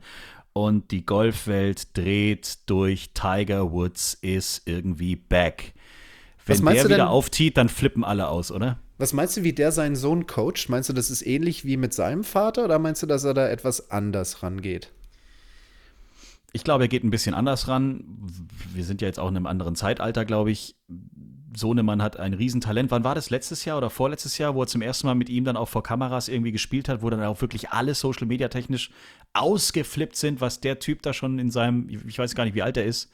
und 0.53 0.91
die 0.91 1.07
Golfwelt 1.07 1.97
dreht 1.97 2.59
durch 2.67 3.11
Tiger 3.15 3.73
Woods 3.73 4.15
ist 4.15 4.63
irgendwie 4.67 5.17
back. 5.17 5.73
Wenn 6.45 6.65
der 6.65 6.89
wieder 6.89 7.11
aufzieht, 7.11 7.57
dann 7.57 7.69
flippen 7.69 8.05
alle 8.05 8.29
aus, 8.29 8.53
oder? 8.53 8.79
Was 8.99 9.13
meinst 9.13 9.37
du, 9.37 9.45
wie 9.45 9.53
der 9.53 9.73
seinen 9.73 9.97
Sohn 9.97 10.27
coacht? 10.27 10.69
Meinst 10.69 10.89
du, 10.89 10.93
das 10.93 11.11
ist 11.11 11.27
ähnlich 11.27 11.65
wie 11.65 11.77
mit 11.77 11.93
seinem 11.93 12.25
Vater 12.25 12.65
oder 12.65 12.79
meinst 12.79 13.03
du, 13.03 13.07
dass 13.07 13.25
er 13.25 13.35
da 13.35 13.49
etwas 13.49 13.91
anders 13.91 14.43
rangeht? 14.43 14.91
Ich 16.53 16.65
glaube, 16.65 16.85
er 16.85 16.89
geht 16.89 17.05
ein 17.05 17.11
bisschen 17.11 17.35
anders 17.35 17.69
ran. 17.69 18.05
Wir 18.73 18.85
sind 18.85 19.03
ja 19.03 19.09
jetzt 19.09 19.19
auch 19.19 19.29
in 19.29 19.37
einem 19.37 19.47
anderen 19.47 19.77
Zeitalter, 19.77 20.25
glaube 20.25 20.51
ich. 20.51 20.77
Sohnemann 21.55 22.03
hat 22.03 22.19
ein 22.19 22.35
Riesentalent. 22.35 22.91
Wann 22.91 23.05
war 23.05 23.15
das? 23.15 23.31
Letztes 23.31 23.65
Jahr 23.65 23.79
oder 23.79 23.91
vorletztes 23.91 24.39
Jahr, 24.39 24.55
wo 24.55 24.63
er 24.63 24.67
zum 24.67 24.83
ersten 24.83 25.07
Mal 25.07 25.15
mit 25.15 25.29
ihm 25.29 25.45
dann 25.45 25.57
auch 25.57 25.69
vor 25.69 25.83
Kameras 25.83 26.29
irgendwie 26.29 26.53
gespielt 26.53 26.89
hat, 26.89 27.03
wo 27.03 27.11
dann 27.11 27.23
auch 27.23 27.41
wirklich 27.41 27.71
alle 27.71 27.95
Social 27.95 28.27
Media 28.27 28.49
technisch 28.49 28.91
ausgeflippt 29.33 30.17
sind, 30.17 30.41
was 30.41 30.61
der 30.61 30.79
Typ 30.79 31.03
da 31.03 31.13
schon 31.13 31.39
in 31.39 31.51
seinem, 31.51 31.89
ich 31.89 32.19
weiß 32.19 32.35
gar 32.35 32.45
nicht, 32.45 32.55
wie 32.55 32.63
alt 32.63 32.77
er 32.77 32.85
ist, 32.85 33.11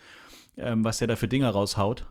ähm, 0.57 0.85
was 0.85 0.99
der 0.99 1.09
da 1.09 1.17
für 1.17 1.29
Dinge 1.29 1.49
raushaut. 1.49 2.07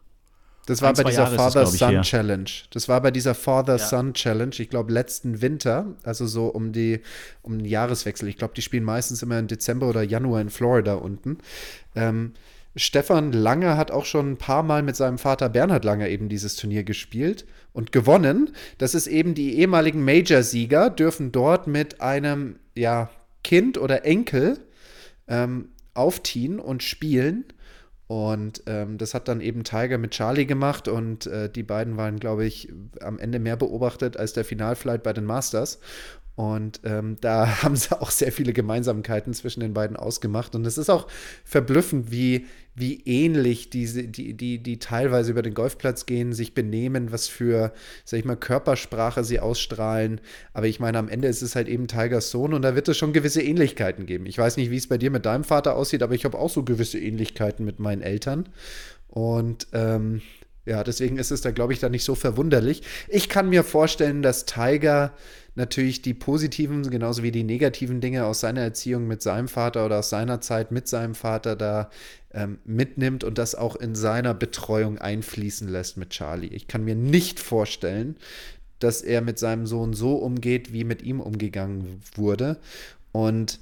Das 0.66 0.82
war 0.82 0.90
Ein, 0.90 0.96
bei 0.96 1.04
dieser 1.04 1.28
Father-Son 1.28 2.02
Challenge. 2.04 2.50
Das 2.72 2.88
war 2.88 3.02
bei 3.02 3.12
dieser 3.12 3.34
Father-Son 3.34 4.14
Challenge, 4.14 4.54
ich 4.58 4.70
glaube, 4.70 4.94
letzten 4.94 5.42
Winter, 5.42 5.96
also 6.04 6.28
so 6.28 6.48
um 6.48 6.72
die, 6.72 7.02
um 7.42 7.58
den 7.58 7.66
Jahreswechsel. 7.66 8.28
Ich 8.28 8.38
glaube, 8.38 8.54
die 8.56 8.62
spielen 8.62 8.84
meistens 8.84 9.24
immer 9.24 9.40
im 9.40 9.48
Dezember 9.48 9.90
oder 9.90 10.04
Januar 10.04 10.42
in 10.42 10.50
Florida 10.50 10.94
unten. 10.94 11.40
Ähm, 11.96 12.34
Stefan 12.76 13.34
Lange 13.34 13.76
hat 13.76 13.92
auch 13.92 14.06
schon 14.06 14.32
ein 14.32 14.38
paar 14.38 14.64
Mal 14.64 14.82
mit 14.82 14.96
seinem 14.96 15.18
Vater 15.18 15.50
Bernhard 15.50 15.84
Lange 15.84 16.10
eben 16.10 16.30
dieses 16.30 16.56
Turnier 16.56 16.84
gespielt 16.84 17.46
und 17.74 17.92
gewonnen. 17.92 18.52
Das 18.78 18.96
ist 18.96 19.08
eben 19.08 19.34
die 19.34 19.58
ehemaligen 19.60 20.06
Major-Sieger, 20.06 20.90
dürfen 20.90 21.32
dort 21.32 21.68
mit 21.68 22.00
einem 22.00 22.60
ja, 22.76 23.10
Kind 23.44 23.78
oder 23.78 24.06
Enkel 24.06 24.60
ähm, 25.28 25.70
aufziehen 25.94 26.60
und 26.60 26.84
spielen. 26.84 27.46
Und 28.12 28.64
ähm, 28.66 28.98
das 28.98 29.14
hat 29.14 29.30
dann 29.30 29.40
eben 29.40 29.64
Tiger 29.64 29.98
mit 29.98 30.12
Charlie 30.12 30.46
gemacht 30.46 30.90
und 30.90 31.28
äh, 31.28 31.50
die 31.50 31.64
beiden 31.64 31.96
waren, 31.96 32.20
glaube 32.20 32.44
ich, 32.44 32.68
am 33.00 33.18
Ende 33.18 33.40
mehr 33.40 33.56
beobachtet 33.56 34.18
als 34.18 34.34
der 34.34 34.44
Finalflight 34.44 35.02
bei 35.02 35.14
den 35.14 35.24
Masters. 35.24 35.80
Und 36.36 36.82
ähm, 36.84 37.16
da 37.22 37.48
haben 37.64 37.78
sie 37.78 37.98
auch 38.02 38.12
sehr 38.12 38.34
viele 38.34 38.52
Gemeinsamkeiten 38.52 39.34
zwischen 39.34 39.62
den 39.62 39.74
beiden 39.74 39.96
ausgemacht. 39.96 40.56
Und 40.56 40.68
es 40.68 40.78
ist 40.78 40.90
auch 40.90 41.08
verblüffend, 41.46 42.12
wie, 42.12 42.48
wie 42.74 43.02
ähnlich 43.06 43.70
diese, 43.70 44.04
die, 44.04 44.34
die, 44.34 44.60
die 44.60 44.80
teilweise 44.80 45.32
über 45.32 45.42
den 45.42 45.54
Golfplatz 45.54 46.06
gehen, 46.06 46.34
sich 46.34 46.54
benehmen, 46.54 47.12
was 47.12 47.28
für, 47.28 47.74
sag 48.06 48.20
ich 48.20 48.26
mal, 48.26 48.38
Körpersprache 48.38 49.24
sie 49.24 49.40
ausstrahlen. 49.40 50.22
Aber 50.54 50.68
ich 50.68 50.80
meine, 50.80 50.98
am 50.98 51.10
Ende 51.10 51.28
ist 51.28 51.42
es 51.42 51.56
halt 51.56 51.68
eben 51.68 51.88
Tigers 51.88 52.32
Sohn 52.32 52.54
und 52.54 52.62
da 52.62 52.76
wird 52.76 52.88
es 52.88 52.98
schon 52.98 53.14
gewisse 53.14 53.42
Ähnlichkeiten 53.42 54.06
geben. 54.06 54.26
Ich 54.26 54.38
weiß 54.38 54.58
nicht, 54.58 54.72
wie 54.72 54.78
es 54.78 54.88
bei 54.88 54.98
dir 54.98 55.12
mit 55.12 55.26
deinem 55.26 55.44
Vater 55.44 55.76
aussieht, 55.76 56.02
aber 56.02 56.16
ich 56.16 56.24
habe 56.24 56.40
auch 56.40 56.50
so 56.50 56.64
gewisse 56.64 57.00
Ähnlichkeiten 57.00 57.66
mit 57.66 57.80
meinen 57.80 58.02
Eltern. 58.02 58.48
Und 59.10 59.68
ähm, 59.74 60.22
ja, 60.66 60.84
deswegen 60.84 61.18
ist 61.18 61.32
es 61.32 61.42
da, 61.42 61.52
glaube 61.52 61.74
ich, 61.74 61.80
da 61.80 61.90
nicht 61.90 62.04
so 62.04 62.16
verwunderlich. 62.16 62.84
Ich 63.08 63.30
kann 63.30 63.50
mir 63.50 63.64
vorstellen, 63.64 64.22
dass 64.22 64.46
Tiger 64.46 65.14
natürlich 65.56 66.02
die 66.02 66.14
positiven 66.14 66.90
genauso 66.90 67.24
wie 67.24 67.32
die 67.32 67.44
negativen 67.44 68.00
Dinge 68.00 68.26
aus 68.26 68.40
seiner 68.40 68.62
Erziehung 68.62 69.08
mit 69.08 69.22
seinem 69.22 69.48
Vater 69.48 69.86
oder 69.86 70.00
aus 70.00 70.10
seiner 70.10 70.40
Zeit 70.40 70.72
mit 70.72 70.88
seinem 70.88 71.16
Vater 71.16 71.56
da 71.56 71.90
ähm, 72.34 72.60
mitnimmt 72.64 73.24
und 73.24 73.38
das 73.38 73.56
auch 73.56 73.76
in 73.76 73.96
seiner 73.96 74.34
Betreuung 74.34 74.98
einfließen 74.98 75.68
lässt 75.68 75.98
mit 75.98 76.12
Charlie. 76.12 76.48
Ich 76.48 76.68
kann 76.68 76.86
mir 76.86 76.96
nicht 76.96 77.40
vorstellen, 77.40 78.16
dass 78.80 79.02
er 79.02 79.22
mit 79.22 79.40
seinem 79.40 79.68
Sohn 79.68 79.94
so 79.94 80.16
umgeht, 80.16 80.74
wie 80.74 80.84
mit 80.84 81.02
ihm 81.02 81.20
umgegangen 81.20 82.02
wurde. 82.16 82.58
Und 83.12 83.60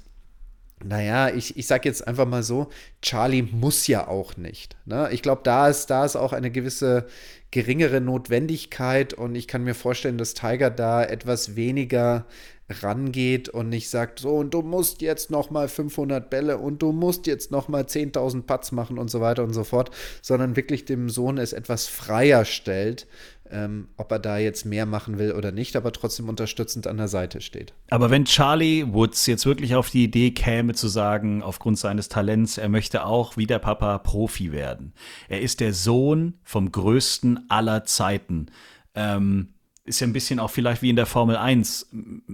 naja, 0.84 1.28
ich, 1.28 1.56
ich 1.56 1.66
sag 1.66 1.84
jetzt 1.84 2.06
einfach 2.06 2.26
mal 2.26 2.42
so, 2.42 2.68
Charlie 3.02 3.42
muss 3.42 3.86
ja 3.86 4.08
auch 4.08 4.36
nicht. 4.36 4.76
Ne? 4.86 5.08
Ich 5.12 5.22
glaube, 5.22 5.42
da 5.44 5.68
ist, 5.68 5.86
da 5.86 6.04
ist 6.04 6.16
auch 6.16 6.32
eine 6.32 6.50
gewisse 6.50 7.06
geringere 7.50 8.00
Notwendigkeit 8.00 9.12
und 9.12 9.34
ich 9.34 9.48
kann 9.48 9.64
mir 9.64 9.74
vorstellen, 9.74 10.18
dass 10.18 10.34
Tiger 10.34 10.70
da 10.70 11.02
etwas 11.02 11.56
weniger 11.56 12.26
rangeht 12.70 13.48
und 13.48 13.68
nicht 13.68 13.90
sagt, 13.90 14.20
so 14.20 14.36
und 14.36 14.54
du 14.54 14.62
musst 14.62 15.02
jetzt 15.02 15.30
noch 15.30 15.50
mal 15.50 15.68
500 15.68 16.30
Bälle 16.30 16.58
und 16.58 16.80
du 16.82 16.92
musst 16.92 17.26
jetzt 17.26 17.50
noch 17.50 17.68
mal 17.68 17.82
10.000 17.82 18.42
Putts 18.42 18.72
machen 18.72 18.98
und 18.98 19.10
so 19.10 19.20
weiter 19.20 19.42
und 19.42 19.52
so 19.52 19.64
fort, 19.64 19.90
sondern 20.22 20.56
wirklich 20.56 20.84
dem 20.84 21.10
Sohn 21.10 21.38
es 21.38 21.52
etwas 21.52 21.88
freier 21.88 22.44
stellt, 22.44 23.06
ähm, 23.50 23.88
ob 23.96 24.12
er 24.12 24.20
da 24.20 24.38
jetzt 24.38 24.64
mehr 24.64 24.86
machen 24.86 25.18
will 25.18 25.32
oder 25.32 25.50
nicht, 25.50 25.74
aber 25.74 25.92
trotzdem 25.92 26.28
unterstützend 26.28 26.86
an 26.86 26.96
der 26.96 27.08
Seite 27.08 27.40
steht. 27.40 27.72
Aber 27.90 28.10
wenn 28.10 28.24
Charlie 28.24 28.86
Woods 28.92 29.26
jetzt 29.26 29.46
wirklich 29.46 29.74
auf 29.74 29.90
die 29.90 30.04
Idee 30.04 30.30
käme 30.30 30.74
zu 30.74 30.86
sagen, 30.86 31.42
aufgrund 31.42 31.78
seines 31.78 32.08
Talents, 32.08 32.58
er 32.58 32.68
möchte 32.68 33.04
auch 33.04 33.36
wie 33.36 33.46
der 33.46 33.58
Papa 33.58 33.98
Profi 33.98 34.52
werden. 34.52 34.92
Er 35.28 35.40
ist 35.40 35.60
der 35.60 35.72
Sohn 35.72 36.34
vom 36.44 36.70
größten 36.70 37.50
aller 37.50 37.84
Zeiten. 37.84 38.46
Ähm, 38.94 39.48
ist 39.84 40.00
ja 40.00 40.06
ein 40.06 40.12
bisschen 40.12 40.38
auch 40.38 40.50
vielleicht 40.50 40.82
wie 40.82 40.90
in 40.90 40.96
der 40.96 41.06
Formel 41.06 41.36
1. 41.36 41.90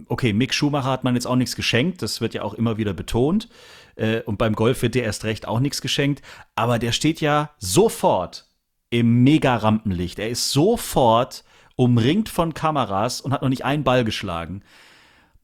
Okay, 0.09 0.33
Mick 0.33 0.53
Schumacher 0.53 0.91
hat 0.91 1.05
man 1.05 1.15
jetzt 1.15 1.27
auch 1.27 1.37
nichts 1.37 1.57
geschenkt, 1.57 2.03
das 2.03 2.21
wird 2.21 2.35
ja 2.35 2.43
auch 2.43 2.55
immer 2.55 2.77
wieder 2.77 2.93
betont. 2.93 3.49
Äh, 3.97 4.21
und 4.23 4.39
beim 4.39 4.55
Golf 4.55 4.83
wird 4.83 4.95
dir 4.95 5.05
erst 5.05 5.25
recht 5.25 5.49
auch 5.49 5.61
nichts 5.61 5.81
geschenkt. 5.81 6.23
Aber 6.55 6.79
der 6.79 6.93
steht 6.93 7.21
ja 7.21 7.51
sofort 7.59 8.47
im 8.91 9.23
Mega-Rampenlicht. 9.25 10.19
Er 10.19 10.29
ist 10.29 10.51
sofort 10.51 11.45
umringt 11.77 12.29
von 12.29 12.55
Kameras 12.55 13.21
und 13.21 13.33
hat 13.33 13.43
noch 13.43 13.49
nicht 13.49 13.65
einen 13.65 13.85
Ball 13.85 14.05
geschlagen. 14.05 14.63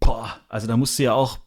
Boah, 0.01 0.41
also 0.49 0.67
da 0.67 0.77
musst 0.77 0.99
du 0.99 1.05
ja 1.05 1.15
auch 1.15 1.39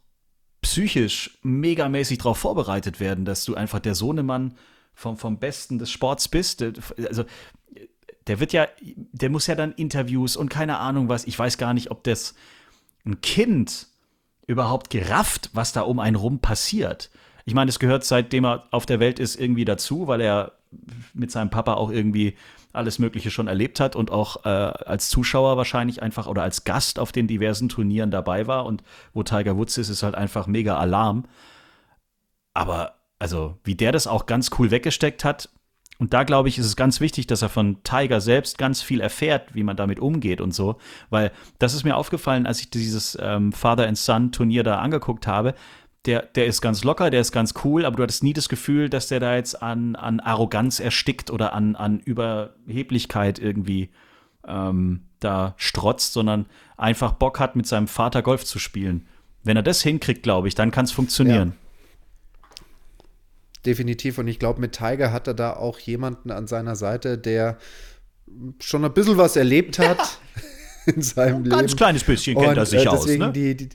psychisch 0.62 1.38
megamäßig 1.44 2.20
darauf 2.20 2.38
vorbereitet 2.38 3.00
werden, 3.00 3.26
dass 3.26 3.46
du 3.46 3.56
einfach 3.56 3.80
der 3.80 3.96
Sohnemann 3.96 4.56
vom, 4.94 5.18
vom 5.18 5.38
Besten 5.38 5.78
des 5.78 5.91
Sports 5.91 6.28
bist. 6.28 6.63
Also 7.08 7.26
der 8.28 8.40
wird 8.40 8.54
ja, 8.54 8.68
der 8.82 9.30
muss 9.30 9.48
ja 9.48 9.56
dann 9.56 9.74
Interviews 9.74 10.36
und 10.36 10.50
keine 10.50 10.80
Ahnung 10.80 11.10
was. 11.10 11.26
Ich 11.26 11.38
weiß 11.38 11.58
gar 11.58 11.74
nicht, 11.74 11.92
ob 11.92 12.04
das 12.04 12.36
ein 13.06 13.22
Kind 13.22 13.88
überhaupt 14.48 14.90
gerafft, 14.90 15.50
was 15.54 15.74
da 15.74 15.82
um 15.82 16.00
einen 16.00 16.16
rum 16.16 16.40
passiert. 16.40 17.10
Ich 17.46 17.54
meine, 17.54 17.70
es 17.70 17.80
gehört 17.80 18.04
seitdem 18.04 18.46
er 18.46 18.68
auf 18.72 18.86
der 18.86 19.00
Welt 19.00 19.20
ist 19.20 19.40
irgendwie 19.40 19.66
dazu, 19.66 20.08
weil 20.08 20.22
er 20.22 20.54
mit 21.14 21.32
seinem 21.32 21.50
Papa 21.50 21.76
auch 21.76 21.92
irgendwie 21.92 22.36
alles 22.74 23.00
Mögliche 23.00 23.32
schon 23.32 23.48
erlebt 23.48 23.80
hat 23.80 23.96
und 23.96 24.12
auch 24.12 24.46
äh, 24.46 24.50
als 24.50 25.10
Zuschauer 25.10 25.56
wahrscheinlich 25.56 26.02
einfach 26.02 26.28
oder 26.28 26.44
als 26.44 26.66
Gast 26.66 27.00
auf 27.00 27.12
den 27.12 27.28
diversen 27.28 27.70
Turnieren 27.70 28.12
dabei 28.12 28.48
war 28.48 28.66
und 28.66 28.84
wo 29.14 29.24
Tiger 29.24 29.56
Woods 29.56 29.78
ist, 29.78 29.90
ist 29.90 30.04
halt 30.04 30.16
einfach 30.16 30.48
mega 30.48 30.78
Alarm. 30.78 31.26
Aber 32.54 32.96
also, 33.20 33.58
wie 33.64 33.76
der 33.76 33.92
das 33.92 34.08
auch 34.08 34.26
ganz 34.26 34.52
cool 34.58 34.72
weggesteckt 34.72 35.24
hat, 35.24 35.50
und 35.97 36.13
da 36.13 36.23
glaube 36.23 36.49
ich, 36.49 36.58
ist 36.58 36.65
es 36.65 36.75
ganz 36.75 36.99
wichtig, 36.99 37.27
dass 37.27 37.41
er 37.41 37.49
von 37.49 37.81
Tiger 37.84 38.19
selbst 38.19 38.58
ganz 38.58 38.81
viel 38.81 38.99
erfährt, 38.99 39.55
wie 39.55 39.63
man 39.63 39.77
damit 39.77 39.99
umgeht 39.99 40.41
und 40.41 40.53
so. 40.53 40.77
Weil 41.10 41.31
das 41.60 41.73
ist 41.73 41.84
mir 41.84 41.95
aufgefallen, 41.95 42.45
als 42.45 42.60
ich 42.60 42.69
dieses 42.69 43.17
ähm, 43.21 43.53
Father 43.53 43.88
and 43.88 43.97
Son 43.97 44.31
Turnier 44.31 44.63
da 44.63 44.79
angeguckt 44.79 45.25
habe 45.25 45.55
der, 46.05 46.21
der 46.23 46.45
ist 46.45 46.62
ganz 46.62 46.84
locker, 46.84 47.10
der 47.10 47.21
ist 47.21 47.31
ganz 47.31 47.53
cool, 47.63 47.86
aber 47.86 47.97
du 47.97 48.03
hattest 48.03 48.23
nie 48.23 48.34
das 48.34 48.49
Gefühl, 48.49 48.89
dass 48.89 49.08
der 49.08 49.19
da 49.19 49.36
jetzt 49.36 49.62
an, 49.62 49.95
an 49.95 50.19
Arroganz 50.19 50.79
erstickt 50.79 51.31
oder 51.31 51.53
an, 51.53 51.75
an 51.75 51.99
Überheblichkeit 51.99 53.39
irgendwie 53.39 53.89
ähm, 54.47 55.08
da 55.19 55.55
strotzt, 55.58 56.13
sondern 56.13 56.45
einfach 56.77 57.13
Bock 57.13 57.39
hat, 57.39 57.55
mit 57.55 57.65
seinem 57.65 57.88
Vater 57.88 58.21
Golf 58.21 58.45
zu 58.45 58.60
spielen. 58.60 59.08
Wenn 59.43 59.58
er 59.58 59.63
das 59.63 59.81
hinkriegt, 59.81 60.23
glaube 60.23 60.47
ich, 60.47 60.55
dann 60.55 60.71
kann 60.71 60.86
es 60.86 60.91
funktionieren. 60.91 61.49
Ja. 61.49 61.64
Definitiv. 63.65 64.17
Und 64.17 64.28
ich 64.28 64.39
glaube, 64.39 64.62
mit 64.62 64.73
Tiger 64.73 65.12
hat 65.12 65.28
er 65.28 65.34
da 65.34 65.54
auch 65.54 65.80
jemanden 65.80 66.32
an 66.32 66.47
seiner 66.47 66.75
Seite, 66.75 67.17
der 67.17 67.58
schon 68.60 68.86
ein 68.86 68.93
bisschen 68.93 69.17
was 69.17 69.36
erlebt 69.36 69.80
hat 69.80 69.97
ja. 69.97 70.93
in 70.93 71.01
seinem 71.01 71.38
ein 71.38 71.43
Leben. 71.43 71.58
Ganz 71.58 71.75
kleines 71.75 72.04
bisschen 72.04 72.36
kennt 72.36 72.49
Und, 72.49 72.58
er 72.58 72.65
sich 72.65 72.86
äh, 72.86 72.88
aus. 72.88 73.08
Ne? 73.08 73.32
Die, 73.32 73.56
die, 73.56 73.69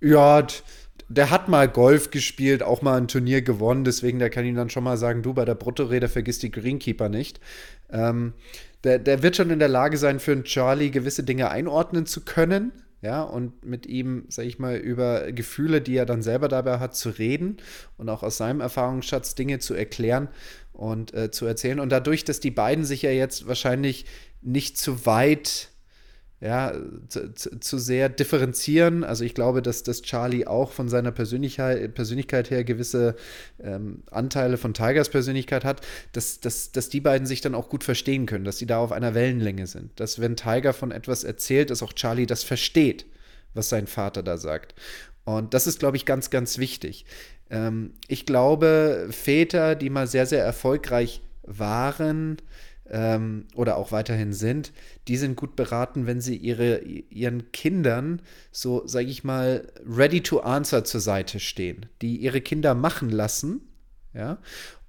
ja, 0.00 0.46
der 1.08 1.30
hat 1.30 1.48
mal 1.48 1.68
Golf 1.68 2.10
gespielt, 2.10 2.62
auch 2.62 2.82
mal 2.82 2.96
ein 2.96 3.08
Turnier 3.08 3.42
gewonnen, 3.42 3.84
deswegen 3.84 4.18
der 4.18 4.30
kann 4.30 4.44
ihm 4.44 4.54
dann 4.54 4.70
schon 4.70 4.84
mal 4.84 4.96
sagen, 4.96 5.22
du 5.22 5.34
bei 5.34 5.44
der 5.44 5.54
Bruttorede 5.54 6.08
vergiss 6.08 6.38
die 6.38 6.50
Greenkeeper 6.50 7.08
nicht. 7.08 7.40
Ähm, 7.90 8.32
der, 8.84 8.98
der 8.98 9.22
wird 9.22 9.36
schon 9.36 9.50
in 9.50 9.58
der 9.58 9.68
Lage 9.68 9.96
sein, 9.96 10.20
für 10.20 10.32
einen 10.32 10.44
Charlie 10.44 10.90
gewisse 10.90 11.22
Dinge 11.22 11.50
einordnen 11.50 12.06
zu 12.06 12.22
können, 12.22 12.72
ja, 13.02 13.22
und 13.22 13.64
mit 13.64 13.86
ihm, 13.86 14.26
sag 14.28 14.46
ich 14.46 14.60
mal, 14.60 14.76
über 14.76 15.32
Gefühle, 15.32 15.82
die 15.82 15.96
er 15.96 16.06
dann 16.06 16.22
selber 16.22 16.46
dabei 16.46 16.78
hat, 16.78 16.94
zu 16.94 17.10
reden 17.10 17.56
und 17.98 18.08
auch 18.08 18.22
aus 18.22 18.36
seinem 18.36 18.60
Erfahrungsschatz 18.60 19.34
Dinge 19.34 19.58
zu 19.58 19.74
erklären 19.74 20.28
und 20.72 21.12
äh, 21.12 21.32
zu 21.32 21.44
erzählen. 21.44 21.80
Und 21.80 21.90
dadurch, 21.90 22.24
dass 22.24 22.38
die 22.38 22.52
beiden 22.52 22.84
sich 22.84 23.02
ja 23.02 23.10
jetzt 23.10 23.48
wahrscheinlich 23.48 24.06
nicht 24.40 24.78
zu 24.78 25.04
weit 25.04 25.71
ja, 26.42 26.74
zu, 27.08 27.32
zu, 27.32 27.78
sehr 27.78 28.08
differenzieren. 28.08 29.04
Also 29.04 29.24
ich 29.24 29.32
glaube, 29.32 29.62
dass, 29.62 29.84
dass 29.84 30.02
Charlie 30.02 30.44
auch 30.44 30.72
von 30.72 30.88
seiner 30.88 31.12
Persönlichkeit, 31.12 31.94
Persönlichkeit 31.94 32.50
her 32.50 32.64
gewisse 32.64 33.14
ähm, 33.62 34.02
Anteile 34.10 34.56
von 34.56 34.74
Tigers 34.74 35.08
Persönlichkeit 35.08 35.64
hat, 35.64 35.86
dass, 36.10 36.40
dass, 36.40 36.72
dass 36.72 36.88
die 36.88 37.00
beiden 37.00 37.28
sich 37.28 37.42
dann 37.42 37.54
auch 37.54 37.68
gut 37.68 37.84
verstehen 37.84 38.26
können, 38.26 38.44
dass 38.44 38.58
sie 38.58 38.66
da 38.66 38.78
auf 38.78 38.90
einer 38.90 39.14
Wellenlänge 39.14 39.68
sind. 39.68 39.92
Dass 40.00 40.20
wenn 40.20 40.34
Tiger 40.34 40.72
von 40.72 40.90
etwas 40.90 41.22
erzählt, 41.22 41.70
dass 41.70 41.80
auch 41.80 41.92
Charlie 41.92 42.26
das 42.26 42.42
versteht, 42.42 43.06
was 43.54 43.68
sein 43.68 43.86
Vater 43.86 44.24
da 44.24 44.36
sagt. 44.36 44.74
Und 45.24 45.54
das 45.54 45.68
ist, 45.68 45.78
glaube 45.78 45.96
ich, 45.96 46.06
ganz, 46.06 46.30
ganz 46.30 46.58
wichtig. 46.58 47.04
Ähm, 47.50 47.92
ich 48.08 48.26
glaube, 48.26 49.06
Väter, 49.10 49.76
die 49.76 49.90
mal 49.90 50.08
sehr, 50.08 50.26
sehr 50.26 50.44
erfolgreich 50.44 51.22
waren, 51.44 52.38
ähm, 52.92 53.46
oder 53.54 53.76
auch 53.76 53.90
weiterhin 53.90 54.32
sind, 54.32 54.72
die 55.08 55.16
sind 55.16 55.34
gut 55.34 55.56
beraten, 55.56 56.06
wenn 56.06 56.20
sie 56.20 56.36
ihre, 56.36 56.80
ihren 56.80 57.50
Kindern 57.50 58.22
so, 58.52 58.86
sage 58.86 59.08
ich 59.08 59.24
mal, 59.24 59.66
ready 59.84 60.20
to 60.20 60.40
answer 60.40 60.84
zur 60.84 61.00
Seite 61.00 61.40
stehen, 61.40 61.86
die 62.02 62.18
ihre 62.18 62.40
Kinder 62.40 62.74
machen 62.74 63.10
lassen, 63.10 63.62
ja, 64.14 64.38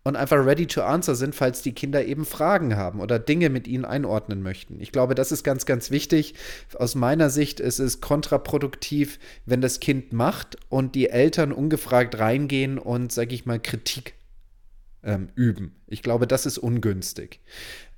und 0.04 0.18
einfach 0.18 0.46
ready 0.46 0.68
to 0.68 0.82
answer 0.82 1.16
sind, 1.16 1.34
falls 1.34 1.62
die 1.62 1.72
Kinder 1.72 2.04
eben 2.06 2.26
Fragen 2.26 2.76
haben 2.76 3.00
oder 3.00 3.20
Dinge 3.20 3.50
mit 3.50 3.70
ihnen 3.70 3.86
einordnen 3.86 4.44
möchten. 4.44 4.82
Ich 4.82 4.92
glaube, 4.92 5.16
das 5.16 5.32
ist 5.32 5.44
ganz, 5.46 5.66
ganz 5.66 5.92
wichtig. 5.92 6.36
Aus 6.78 6.94
meiner 6.96 7.30
Sicht 7.30 7.62
ist 7.62 7.80
es 7.80 8.02
kontraproduktiv, 8.02 9.18
wenn 9.46 9.62
das 9.62 9.80
Kind 9.80 10.12
macht 10.12 10.58
und 10.68 10.96
die 10.96 11.10
Eltern 11.10 11.54
ungefragt 11.54 12.20
reingehen 12.20 12.78
und, 12.80 13.14
sage 13.14 13.34
ich 13.34 13.46
mal, 13.46 13.62
Kritik 13.62 14.16
ähm, 15.04 15.30
üben. 15.36 15.76
Ich 15.88 16.02
glaube, 16.02 16.28
das 16.28 16.46
ist 16.46 16.58
ungünstig. 16.58 17.40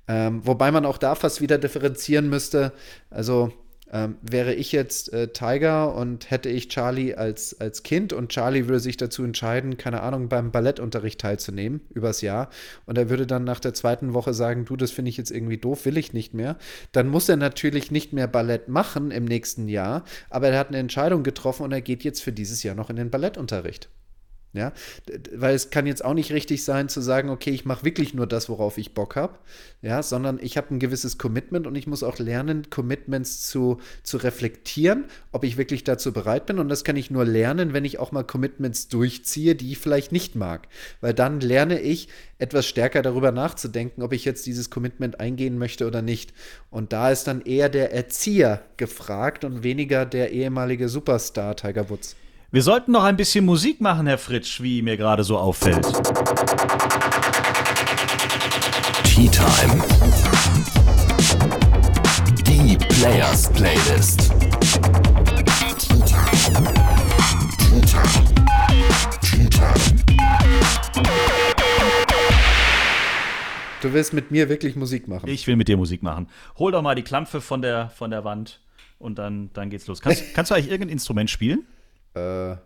Ähm, 0.08 0.46
wobei 0.46 0.70
man 0.70 0.86
auch 0.86 0.98
da 0.98 1.14
fast 1.14 1.40
wieder 1.40 1.58
differenzieren 1.58 2.28
müsste. 2.28 2.72
Also 3.10 3.52
ähm, 3.92 4.16
wäre 4.20 4.52
ich 4.52 4.72
jetzt 4.72 5.12
äh, 5.12 5.28
Tiger 5.28 5.94
und 5.94 6.28
hätte 6.30 6.48
ich 6.48 6.68
Charlie 6.68 7.14
als, 7.14 7.60
als 7.60 7.84
Kind 7.84 8.12
und 8.12 8.30
Charlie 8.30 8.66
würde 8.66 8.80
sich 8.80 8.96
dazu 8.96 9.22
entscheiden, 9.22 9.76
keine 9.76 10.02
Ahnung, 10.02 10.28
beim 10.28 10.50
Ballettunterricht 10.50 11.20
teilzunehmen 11.20 11.82
übers 11.90 12.20
Jahr 12.20 12.50
und 12.86 12.98
er 12.98 13.10
würde 13.10 13.28
dann 13.28 13.44
nach 13.44 13.60
der 13.60 13.74
zweiten 13.74 14.12
Woche 14.12 14.34
sagen, 14.34 14.64
du, 14.64 14.74
das 14.74 14.90
finde 14.90 15.10
ich 15.10 15.16
jetzt 15.16 15.30
irgendwie 15.30 15.58
doof, 15.58 15.84
will 15.84 15.98
ich 15.98 16.12
nicht 16.12 16.34
mehr, 16.34 16.56
dann 16.90 17.06
muss 17.06 17.28
er 17.28 17.36
natürlich 17.36 17.92
nicht 17.92 18.12
mehr 18.12 18.26
Ballett 18.26 18.66
machen 18.66 19.12
im 19.12 19.24
nächsten 19.24 19.68
Jahr, 19.68 20.02
aber 20.30 20.48
er 20.48 20.58
hat 20.58 20.68
eine 20.68 20.78
Entscheidung 20.78 21.22
getroffen 21.22 21.62
und 21.62 21.70
er 21.70 21.80
geht 21.80 22.02
jetzt 22.02 22.22
für 22.22 22.32
dieses 22.32 22.64
Jahr 22.64 22.74
noch 22.74 22.90
in 22.90 22.96
den 22.96 23.10
Ballettunterricht. 23.10 23.88
Ja, 24.56 24.72
weil 25.34 25.54
es 25.54 25.68
kann 25.68 25.86
jetzt 25.86 26.02
auch 26.02 26.14
nicht 26.14 26.32
richtig 26.32 26.64
sein 26.64 26.88
zu 26.88 27.02
sagen, 27.02 27.28
okay, 27.28 27.50
ich 27.50 27.66
mache 27.66 27.84
wirklich 27.84 28.14
nur 28.14 28.26
das, 28.26 28.48
worauf 28.48 28.78
ich 28.78 28.94
Bock 28.94 29.14
habe, 29.14 29.38
ja, 29.82 30.02
sondern 30.02 30.38
ich 30.40 30.56
habe 30.56 30.74
ein 30.74 30.78
gewisses 30.78 31.18
Commitment 31.18 31.66
und 31.66 31.74
ich 31.74 31.86
muss 31.86 32.02
auch 32.02 32.18
lernen, 32.18 32.70
Commitments 32.70 33.42
zu, 33.42 33.78
zu 34.02 34.16
reflektieren, 34.16 35.04
ob 35.30 35.44
ich 35.44 35.58
wirklich 35.58 35.84
dazu 35.84 36.10
bereit 36.10 36.46
bin 36.46 36.58
und 36.58 36.70
das 36.70 36.84
kann 36.84 36.96
ich 36.96 37.10
nur 37.10 37.26
lernen, 37.26 37.74
wenn 37.74 37.84
ich 37.84 37.98
auch 37.98 38.12
mal 38.12 38.24
Commitments 38.24 38.88
durchziehe, 38.88 39.56
die 39.56 39.72
ich 39.72 39.78
vielleicht 39.78 40.10
nicht 40.10 40.36
mag, 40.36 40.68
weil 41.02 41.12
dann 41.12 41.40
lerne 41.40 41.78
ich 41.78 42.08
etwas 42.38 42.66
stärker 42.66 43.02
darüber 43.02 43.32
nachzudenken, 43.32 44.00
ob 44.00 44.14
ich 44.14 44.24
jetzt 44.24 44.46
dieses 44.46 44.70
Commitment 44.70 45.20
eingehen 45.20 45.58
möchte 45.58 45.86
oder 45.86 46.00
nicht. 46.00 46.32
Und 46.70 46.94
da 46.94 47.10
ist 47.10 47.24
dann 47.24 47.42
eher 47.42 47.68
der 47.68 47.92
Erzieher 47.92 48.62
gefragt 48.78 49.44
und 49.44 49.62
weniger 49.62 50.06
der 50.06 50.32
ehemalige 50.32 50.88
Superstar 50.88 51.56
Tiger 51.56 51.90
Woods. 51.90 52.16
Wir 52.52 52.62
sollten 52.62 52.92
noch 52.92 53.02
ein 53.02 53.16
bisschen 53.16 53.44
Musik 53.44 53.80
machen, 53.80 54.06
Herr 54.06 54.18
Fritsch, 54.18 54.62
wie 54.62 54.80
mir 54.80 54.96
gerade 54.96 55.24
so 55.24 55.36
auffällt. 55.36 55.84
Tea 59.02 59.28
Time. 59.28 59.82
Die 62.46 62.76
Players 62.76 63.52
Playlist. 63.52 64.30
Du 73.82 73.92
willst 73.92 74.12
mit 74.12 74.30
mir 74.30 74.48
wirklich 74.48 74.76
Musik 74.76 75.08
machen? 75.08 75.28
Ich 75.28 75.48
will 75.48 75.56
mit 75.56 75.66
dir 75.66 75.76
Musik 75.76 76.04
machen. 76.04 76.28
Hol 76.60 76.70
doch 76.70 76.82
mal 76.82 76.94
die 76.94 77.02
Klampfe 77.02 77.40
von 77.40 77.60
der, 77.60 77.90
von 77.90 78.12
der 78.12 78.22
Wand 78.22 78.60
und 79.00 79.18
dann, 79.18 79.50
dann 79.52 79.68
geht's 79.68 79.88
los. 79.88 80.00
Kannst, 80.00 80.22
kannst 80.34 80.52
du 80.52 80.54
eigentlich 80.54 80.70
irgendein 80.70 80.92
Instrument 80.92 81.28
spielen? 81.28 81.66
Äh, 82.16 82.56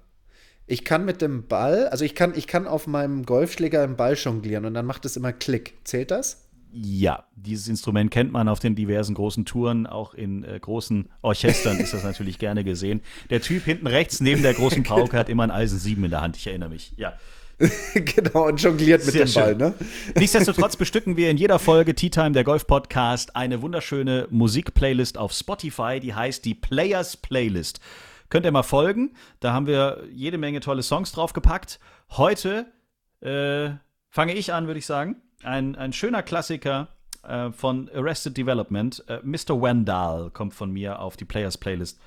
ich 0.66 0.84
kann 0.84 1.04
mit 1.04 1.20
dem 1.20 1.48
Ball, 1.48 1.88
also 1.88 2.04
ich 2.04 2.14
kann, 2.14 2.32
ich 2.36 2.46
kann 2.46 2.68
auf 2.68 2.86
meinem 2.86 3.26
Golfschläger 3.26 3.82
im 3.82 3.96
Ball 3.96 4.14
jonglieren 4.14 4.64
und 4.64 4.74
dann 4.74 4.86
macht 4.86 5.04
es 5.04 5.16
immer 5.16 5.32
Klick. 5.32 5.74
Zählt 5.82 6.12
das? 6.12 6.48
Ja, 6.72 7.24
dieses 7.34 7.66
Instrument 7.66 8.12
kennt 8.12 8.30
man 8.30 8.48
auf 8.48 8.60
den 8.60 8.76
diversen 8.76 9.14
großen 9.14 9.44
Touren, 9.44 9.88
auch 9.88 10.14
in 10.14 10.44
äh, 10.44 10.60
großen 10.60 11.08
Orchestern 11.22 11.78
ist 11.80 11.92
das 11.92 12.04
natürlich 12.04 12.38
gerne 12.38 12.62
gesehen. 12.62 13.00
Der 13.30 13.42
Typ 13.42 13.64
hinten 13.64 13.88
rechts 13.88 14.20
neben 14.20 14.42
der 14.42 14.54
großen 14.54 14.84
Pauke 14.84 15.18
hat 15.18 15.28
immer 15.28 15.42
ein 15.42 15.50
Eisen 15.50 15.80
7 15.80 16.04
in 16.04 16.10
der 16.10 16.20
Hand, 16.20 16.36
ich 16.36 16.46
erinnere 16.46 16.68
mich. 16.68 16.92
Ja. 16.96 17.14
genau, 17.94 18.46
und 18.46 18.62
jongliert 18.62 19.04
mit 19.04 19.12
Sehr 19.12 19.24
dem 19.24 19.34
Ball, 19.34 19.56
ne? 19.56 19.74
Nichtsdestotrotz 20.16 20.76
bestücken 20.76 21.16
wir 21.16 21.30
in 21.30 21.36
jeder 21.36 21.58
Folge 21.58 21.94
Tea 21.96 22.10
Time, 22.10 22.32
der 22.32 22.44
Golf 22.44 22.68
Podcast, 22.68 23.34
eine 23.34 23.60
wunderschöne 23.60 24.28
Musikplaylist 24.30 25.18
auf 25.18 25.32
Spotify, 25.32 25.98
die 26.00 26.14
heißt 26.14 26.44
die 26.44 26.54
Players 26.54 27.16
Playlist. 27.16 27.80
Könnt 28.30 28.46
ihr 28.46 28.52
mal 28.52 28.62
folgen. 28.62 29.14
Da 29.40 29.52
haben 29.52 29.66
wir 29.66 30.04
jede 30.12 30.38
Menge 30.38 30.60
tolle 30.60 30.82
Songs 30.82 31.12
draufgepackt. 31.12 31.80
Heute 32.10 32.66
äh, 33.20 33.70
fange 34.08 34.34
ich 34.34 34.52
an, 34.52 34.66
würde 34.66 34.78
ich 34.78 34.86
sagen. 34.86 35.16
Ein, 35.42 35.74
ein 35.76 35.92
schöner 35.92 36.22
Klassiker 36.22 36.88
äh, 37.22 37.50
von 37.50 37.90
Arrested 37.94 38.36
Development. 38.36 39.04
Äh, 39.08 39.20
Mr. 39.22 39.60
Wendell 39.60 40.30
kommt 40.30 40.54
von 40.54 40.70
mir 40.70 41.00
auf 41.00 41.16
die 41.16 41.24
Players 41.24 41.58
Playlist 41.58 42.00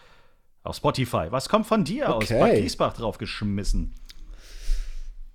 auf 0.63 0.77
Spotify. 0.77 1.27
Was 1.29 1.49
kommt 1.49 1.67
von 1.67 1.83
dir 1.83 2.09
okay. 2.09 2.15
aus 2.15 2.29
Bad 2.29 2.55
Giesbach 2.55 2.93
draufgeschmissen? 2.93 3.93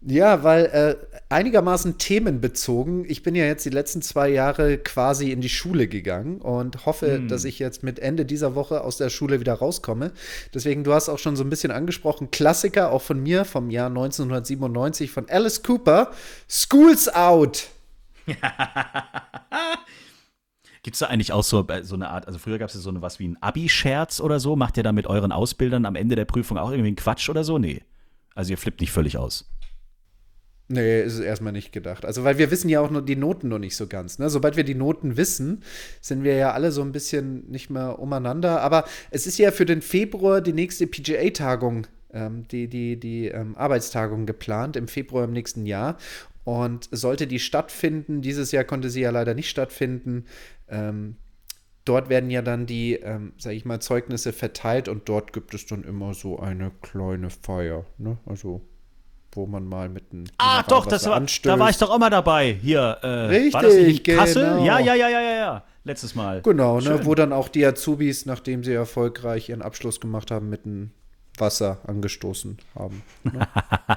Ja, 0.01 0.45
weil 0.45 0.67
äh, 0.67 0.97
einigermaßen 1.29 1.99
themenbezogen. 1.99 3.05
Ich 3.09 3.25
bin 3.25 3.35
ja 3.35 3.45
jetzt 3.45 3.65
die 3.65 3.71
letzten 3.71 4.01
zwei 4.01 4.29
Jahre 4.29 4.79
quasi 4.79 5.33
in 5.33 5.41
die 5.41 5.49
Schule 5.49 5.89
gegangen 5.89 6.41
und 6.41 6.87
hoffe, 6.87 7.17
hm. 7.17 7.27
dass 7.29 7.45
ich 7.45 7.59
jetzt 7.59 7.83
mit 7.83 7.99
Ende 7.99 8.25
dieser 8.25 8.55
Woche 8.55 8.85
aus 8.85 8.97
der 8.97 9.11
Schule 9.11 9.41
wieder 9.41 9.55
rauskomme. 9.55 10.13
Deswegen, 10.55 10.85
du 10.85 10.93
hast 10.95 11.09
auch 11.09 11.19
schon 11.19 11.35
so 11.35 11.43
ein 11.43 11.51
bisschen 11.51 11.73
angesprochen, 11.73 12.31
Klassiker 12.31 12.93
auch 12.93 13.03
von 13.03 13.21
mir 13.21 13.45
vom 13.45 13.71
Jahr 13.71 13.89
1997 13.89 15.11
von 15.11 15.29
Alice 15.29 15.65
Cooper, 15.65 16.13
School's 16.49 17.09
Out. 17.09 17.67
Gibt 20.85 20.95
es 20.95 21.01
da 21.01 21.07
eigentlich 21.07 21.33
auch 21.33 21.43
so, 21.43 21.67
äh, 21.67 21.83
so 21.83 21.97
eine 21.97 22.09
Art, 22.09 22.29
also 22.29 22.39
früher 22.39 22.59
gab 22.59 22.69
es 22.69 22.75
ja 22.77 22.81
so 22.81 22.91
eine, 22.91 23.03
was 23.03 23.19
wie 23.19 23.27
ein 23.27 23.37
Abi-Scherz 23.43 24.21
oder 24.21 24.39
so? 24.39 24.55
Macht 24.55 24.77
ihr 24.77 24.85
da 24.85 24.93
mit 24.93 25.09
euren 25.09 25.33
Ausbildern 25.33 25.87
am 25.87 25.97
Ende 25.97 26.15
der 26.15 26.25
Prüfung 26.25 26.57
auch 26.57 26.71
irgendwie 26.71 26.87
einen 26.87 26.97
Quatsch 26.97 27.29
oder 27.29 27.43
so? 27.43 27.59
Nee. 27.59 27.83
Also 28.37 28.53
ihr 28.53 28.59
flippt 28.59 28.81
nicht 28.81 28.93
völlig 28.93 29.19
aus. 29.19 29.51
Nee, 30.71 31.03
ist 31.03 31.15
es 31.15 31.21
erstmal 31.21 31.55
nicht 31.55 31.73
gedacht. 31.73 32.05
Also, 32.05 32.25
weil 32.25 32.37
wir 32.37 32.51
wissen 32.51 32.69
ja 32.69 32.81
auch 32.81 32.91
nur 32.91 33.01
die 33.01 33.17
Noten 33.17 33.49
noch 33.49 33.59
nicht 33.59 33.75
so 33.75 33.87
ganz. 33.87 34.19
Ne? 34.19 34.29
Sobald 34.29 34.57
wir 34.57 34.65
die 34.65 34.75
Noten 34.75 35.17
wissen, 35.17 35.63
sind 36.03 36.25
wir 36.25 36.35
ja 36.35 36.53
alle 36.53 36.73
so 36.73 36.83
ein 36.83 36.93
bisschen 36.93 37.51
nicht 37.51 37.71
mehr 37.71 37.99
umeinander. 37.99 38.61
Aber 38.61 38.85
es 39.11 39.27
ist 39.27 39.39
ja 39.39 39.51
für 39.51 39.65
den 39.65 39.81
Februar 39.81 40.43
die 40.43 40.53
nächste 40.53 40.87
PGA-Tagung, 40.87 41.87
ähm, 42.13 42.47
die, 42.49 42.69
die, 42.69 43.01
die 43.01 43.29
ähm, 43.29 43.57
Arbeitstagung 43.57 44.27
geplant, 44.27 44.77
im 44.77 44.89
Februar 44.89 45.25
im 45.25 45.33
nächsten 45.33 45.65
Jahr. 45.65 45.97
Und 46.45 46.89
sollte 46.93 47.27
die 47.27 47.41
stattfinden, 47.41 48.21
dieses 48.21 48.53
Jahr 48.53 48.65
konnte 48.65 48.91
sie 48.91 49.01
ja 49.01 49.11
leider 49.11 49.33
nicht 49.33 49.49
stattfinden, 49.49 50.27
ähm, 50.69 51.17
dort 51.87 52.11
werden 52.11 52.31
ja 52.31 52.43
dann 52.43 52.67
die, 52.67 52.95
ähm, 52.95 53.33
sag 53.39 53.53
ich 53.53 53.65
mal, 53.65 53.81
Zeugnisse 53.81 54.35
verteilt 54.35 54.89
und 54.89 55.09
dort 55.09 55.33
gibt 55.33 55.55
es 55.55 55.65
dann 55.65 55.85
immer 55.85 56.13
so 56.13 56.39
eine 56.39 56.73
kleine 56.83 57.31
Feier. 57.31 57.87
Ne? 57.97 58.19
Also 58.27 58.63
wo 59.39 59.47
man 59.47 59.65
mal 59.65 59.89
mit 59.89 60.13
einem. 60.13 60.25
Ah, 60.37 60.63
doch, 60.65 60.85
das 60.85 61.07
war, 61.07 61.23
da 61.45 61.59
war 61.59 61.71
ich 61.71 61.79
doch 61.79 61.97
mal 61.97 62.11
dabei. 62.11 62.59
Hier, 62.61 62.99
äh, 63.03 63.07
Richtig, 63.07 63.55
war 63.55 63.63
das 63.63 63.75
nicht 63.75 64.05
Kassel? 64.05 64.45
Genau. 64.45 64.65
Ja, 64.65 64.79
ja, 64.81 64.95
ja, 64.95 65.09
ja, 65.09 65.21
ja, 65.21 65.35
ja. 65.35 65.65
Letztes 65.85 66.15
Mal. 66.15 66.43
Genau, 66.43 66.81
ne, 66.81 67.07
wo 67.07 67.15
dann 67.15 67.33
auch 67.33 67.49
die 67.49 67.65
Azubis, 67.65 68.27
nachdem 68.27 68.63
sie 68.65 68.75
erfolgreich 68.75 69.49
ihren 69.49 69.63
Abschluss 69.63 70.01
gemacht 70.01 70.31
haben, 70.31 70.51
mit 70.51 70.67
einem 70.67 70.91
Wasser 71.41 71.79
angestoßen 71.87 72.59
haben. 72.75 73.03
Ne? 73.25 73.47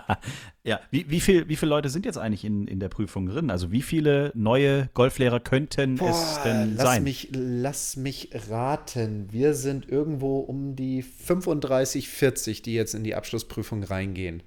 ja, 0.63 0.79
wie, 0.91 1.09
wie, 1.09 1.19
viel, 1.19 1.47
wie 1.49 1.55
viele 1.55 1.69
Leute 1.69 1.89
sind 1.89 2.05
jetzt 2.05 2.17
eigentlich 2.17 2.45
in, 2.45 2.67
in 2.67 2.79
der 2.79 2.89
Prüfung 2.89 3.25
drin? 3.25 3.49
Also 3.49 3.71
wie 3.71 3.81
viele 3.81 4.31
neue 4.35 4.89
Golflehrer 4.93 5.39
könnten 5.39 5.95
Boah, 5.95 6.11
es 6.11 6.39
denn 6.43 6.75
lass 6.75 6.85
sein? 6.85 7.03
Mich, 7.03 7.29
lass 7.31 7.97
mich 7.97 8.29
raten. 8.49 9.27
Wir 9.31 9.53
sind 9.53 9.89
irgendwo 9.89 10.39
um 10.39 10.75
die 10.75 11.01
35, 11.01 12.09
40, 12.09 12.61
die 12.61 12.73
jetzt 12.73 12.93
in 12.93 13.03
die 13.03 13.15
Abschlussprüfung 13.15 13.83
reingehen. 13.83 14.43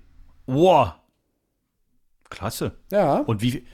Wow. 0.47 0.95
Klasse. 2.31 2.73
Ja. 2.91 3.19
Und 3.19 3.43
wie, 3.43 3.65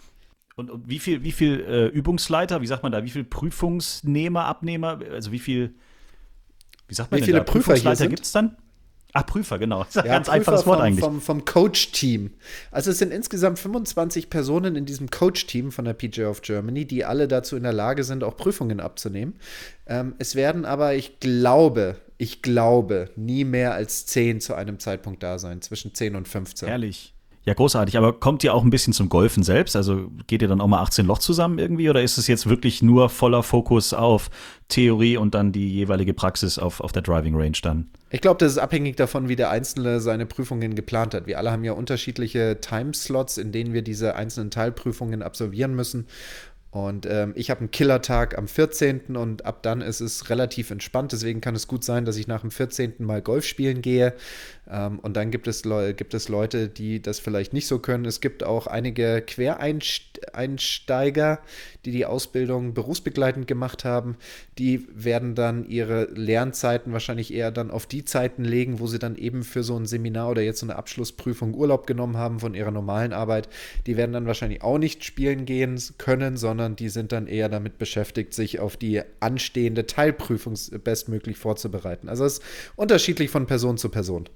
und, 0.56 0.70
und 0.70 0.88
wie 0.88 0.98
viel, 0.98 1.22
wie 1.24 1.33
viel 1.33 1.61
äh, 1.61 1.87
Übungsleiter, 1.87 2.61
wie 2.61 2.66
sagt 2.66 2.83
man 2.83 2.92
da, 2.92 3.02
wie 3.04 3.11
viel 3.11 3.24
Prüfungsnehmer, 3.24 4.44
Abnehmer, 4.44 5.00
also 5.11 5.33
wie 5.33 5.38
viel, 5.38 5.74
wie 6.88 6.94
sagt 6.94 7.11
man 7.11 7.20
wie 7.20 7.24
viele 7.24 7.38
da? 7.38 7.44
Prüfer 7.44 7.72
Prüfungsleiter 7.72 8.09
gibt 8.09 8.24
es 8.24 8.33
dann? 8.33 8.56
Ach, 9.12 9.27
Prüfer, 9.27 9.59
genau. 9.59 9.85
Das 9.85 9.96
ist 9.96 9.99
ein 9.99 10.07
ja, 10.07 10.12
ganz 10.14 10.27
Prüfer 10.27 10.37
einfaches 10.37 10.66
Wort 10.66 10.79
vom, 10.79 10.87
eigentlich. 10.87 11.05
Vom, 11.05 11.20
vom 11.20 11.44
Coach-Team. 11.44 12.31
Also 12.70 12.90
es 12.90 12.99
sind 12.99 13.12
insgesamt 13.12 13.59
25 13.59 14.31
Personen 14.31 14.77
in 14.77 14.87
diesem 14.87 15.11
Coach-Team 15.11 15.73
von 15.73 15.85
der 15.85 15.94
PGA 15.94 16.29
of 16.29 16.42
Germany, 16.42 16.87
die 16.87 17.05
alle 17.05 17.29
dazu 17.29 17.57
in 17.57 17.62
der 17.62 17.73
Lage 17.73 18.05
sind, 18.05 18.25
auch 18.25 18.37
Prüfungen 18.37 18.81
abzunehmen. 18.81 19.35
Ähm, 19.87 20.14
es 20.18 20.35
werden 20.35 20.64
aber, 20.64 20.94
ich 20.94 21.20
glaube, 21.20 21.96
ich 22.18 22.42
glaube, 22.42 23.11
nie 23.16 23.44
mehr 23.44 23.75
als 23.75 24.07
10 24.07 24.40
zu 24.40 24.55
einem 24.55 24.79
Zeitpunkt 24.79 25.23
da 25.23 25.38
sein, 25.38 25.62
zwischen 25.62 25.94
10 25.94 26.16
und 26.16 26.29
15. 26.29 26.68
Herrlich. 26.68 27.14
Ja, 27.44 27.55
großartig. 27.55 27.96
Aber 27.96 28.12
kommt 28.12 28.44
ihr 28.44 28.53
auch 28.53 28.62
ein 28.62 28.70
bisschen 28.70 28.92
zum 28.92 29.09
Golfen 29.09 29.42
selbst? 29.42 29.74
Also 29.74 30.11
geht 30.26 30.42
ihr 30.42 30.48
dann 30.48 30.61
auch 30.61 30.66
mal 30.66 30.83
18 30.83 31.07
Loch 31.07 31.18
zusammen 31.18 31.59
irgendwie? 31.59 31.88
Oder 31.88 32.03
ist 32.03 32.18
es 32.18 32.26
jetzt 32.26 32.48
wirklich 32.48 32.83
nur 32.83 33.09
voller 33.09 33.42
Fokus 33.42 33.94
auf 33.94 34.31
Theorie 34.68 35.16
und 35.16 35.35
dann 35.35 35.50
die 35.50 35.72
jeweilige 35.72 36.12
Praxis 36.12 36.59
auf, 36.59 36.81
auf 36.81 36.92
der 36.92 37.00
Driving 37.00 37.35
Range 37.35 37.57
dann? 37.62 37.88
Ich 38.11 38.20
glaube, 38.20 38.38
das 38.38 38.53
ist 38.53 38.59
abhängig 38.59 38.96
davon, 38.96 39.29
wie 39.29 39.37
der 39.37 39.50
Einzelne 39.50 40.00
seine 40.00 40.26
Prüfungen 40.26 40.74
geplant 40.74 41.14
hat. 41.14 41.26
Wir 41.26 41.38
alle 41.38 41.50
haben 41.50 41.64
ja 41.64 41.72
unterschiedliche 41.72 42.59
Timeslots, 42.61 43.38
in 43.38 43.53
denen 43.53 43.72
wir 43.72 43.83
diese 43.83 44.16
einzelnen 44.16 44.50
Teilprüfungen 44.50 45.22
absolvieren 45.22 45.74
müssen. 45.74 46.09
Und 46.70 47.04
ähm, 47.06 47.33
ich 47.35 47.50
habe 47.50 47.61
einen 47.61 47.70
Killertag 47.72 48.38
am 48.38 48.46
14. 48.46 49.16
und 49.16 49.44
ab 49.44 49.64
dann 49.64 49.80
ist 49.80 50.00
es 50.00 50.30
relativ 50.30 50.70
entspannt. 50.70 51.11
Deswegen 51.11 51.40
kann 51.40 51.56
es 51.56 51.66
gut 51.66 51.83
sein, 51.83 52.04
dass 52.04 52.16
ich 52.16 52.28
nach 52.28 52.42
dem 52.42 52.52
14. 52.52 52.94
mal 52.98 53.22
Golf 53.22 53.44
spielen 53.44 53.83
gehe. 53.83 54.14
Ähm, 54.70 55.00
und 55.00 55.16
dann 55.16 55.33
gibt 55.33 55.48
es, 55.48 55.62
gibt 55.62 56.14
es 56.14 56.28
Leute, 56.28 56.68
die 56.68 57.02
das 57.02 57.18
vielleicht 57.18 57.52
nicht 57.52 57.66
so 57.66 57.80
können. 57.80 58.04
Es 58.04 58.20
gibt 58.20 58.44
auch 58.44 58.68
einige 58.68 59.20
Quereinsteiger, 59.20 61.40
die 61.85 61.90
die 61.90 62.06
Ausbildung 62.06 62.72
berufsbegleitend 62.72 63.48
gemacht 63.48 63.85
haben. 63.85 64.16
Die 64.59 64.87
werden 64.94 65.35
dann 65.35 65.64
ihre 65.64 66.04
Lernzeiten 66.04 66.92
wahrscheinlich 66.92 67.35
eher 67.35 67.50
dann 67.50 67.72
auf 67.72 67.87
die 67.87 68.04
Zeiten 68.04 68.44
legen, 68.44 68.78
wo 68.78 68.87
sie 68.87 69.00
dann 69.00 69.16
eben 69.16 69.42
für 69.42 69.64
so 69.64 69.76
ein 69.76 69.87
Seminar 69.87 70.30
oder 70.30 70.42
jetzt 70.42 70.61
so 70.61 70.66
eine 70.66 70.76
Abschlussprüfung 70.76 71.52
Urlaub 71.54 71.88
genommen 71.88 72.16
haben 72.16 72.38
von 72.38 72.54
ihrer 72.54 72.70
normalen 72.70 73.12
Arbeit. 73.12 73.48
Die 73.87 73.96
werden 73.96 74.12
dann 74.12 74.26
wahrscheinlich 74.26 74.62
auch 74.62 74.78
nicht 74.78 75.04
spielen 75.04 75.46
gehen 75.46 75.83
können, 75.98 76.37
sondern 76.37 76.60
sondern 76.61 76.77
die 76.77 76.90
sind 76.90 77.12
dann 77.12 77.27
eher 77.27 77.49
damit 77.49 77.79
beschäftigt, 77.79 78.35
sich 78.35 78.61
auf 78.61 78.77
die 78.77 79.01
anstehende 79.20 79.87
Teilprüfung 79.87 80.59
bestmöglich 80.85 81.38
vorzubereiten. 81.38 82.11
Also 82.11 82.27
es 82.27 82.35
ist 82.35 82.42
unterschiedlich 82.77 83.31
von 83.31 83.46
Person 83.46 83.79
zu 83.79 83.88
Person. 83.88 84.29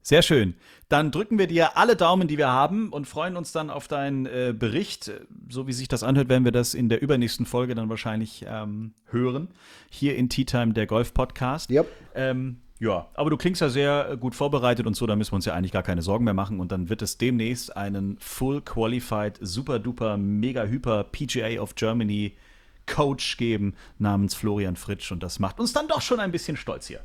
Sehr 0.00 0.22
schön. 0.22 0.54
Dann 0.88 1.10
drücken 1.10 1.36
wir 1.36 1.48
dir 1.48 1.76
alle 1.76 1.96
Daumen, 1.96 2.28
die 2.28 2.38
wir 2.38 2.48
haben 2.48 2.92
und 2.92 3.08
freuen 3.08 3.36
uns 3.36 3.50
dann 3.50 3.70
auf 3.70 3.88
deinen 3.88 4.26
äh, 4.26 4.54
Bericht. 4.56 5.10
So 5.48 5.66
wie 5.66 5.72
sich 5.72 5.88
das 5.88 6.04
anhört, 6.04 6.28
werden 6.28 6.44
wir 6.44 6.52
das 6.52 6.74
in 6.74 6.88
der 6.88 7.02
übernächsten 7.02 7.44
Folge 7.44 7.74
dann 7.74 7.88
wahrscheinlich 7.88 8.44
ähm, 8.46 8.94
hören. 9.06 9.48
Hier 9.90 10.14
in 10.14 10.28
Tea 10.28 10.44
Time, 10.44 10.74
der 10.74 10.86
Golf 10.86 11.12
Podcast. 11.12 11.70
Yep. 11.70 11.88
Ähm, 12.14 12.60
ja, 12.84 13.08
aber 13.14 13.30
du 13.30 13.38
klingst 13.38 13.62
ja 13.62 13.70
sehr 13.70 14.10
äh, 14.10 14.16
gut 14.16 14.34
vorbereitet 14.34 14.86
und 14.86 14.94
so, 14.94 15.06
da 15.06 15.16
müssen 15.16 15.32
wir 15.32 15.36
uns 15.36 15.46
ja 15.46 15.54
eigentlich 15.54 15.72
gar 15.72 15.82
keine 15.82 16.02
Sorgen 16.02 16.24
mehr 16.24 16.34
machen. 16.34 16.60
Und 16.60 16.70
dann 16.70 16.90
wird 16.90 17.00
es 17.00 17.16
demnächst 17.16 17.74
einen 17.76 18.18
Full 18.20 18.60
Qualified, 18.60 19.38
super 19.40 19.78
duper, 19.78 20.18
mega 20.18 20.64
hyper 20.64 21.04
PGA 21.04 21.60
of 21.60 21.74
Germany 21.74 22.36
Coach 22.86 23.38
geben 23.38 23.74
namens 23.98 24.34
Florian 24.34 24.76
Fritsch. 24.76 25.10
Und 25.12 25.22
das 25.22 25.38
macht 25.38 25.60
uns 25.60 25.72
dann 25.72 25.88
doch 25.88 26.02
schon 26.02 26.20
ein 26.20 26.30
bisschen 26.30 26.58
stolz 26.58 26.86
hier. 26.86 27.00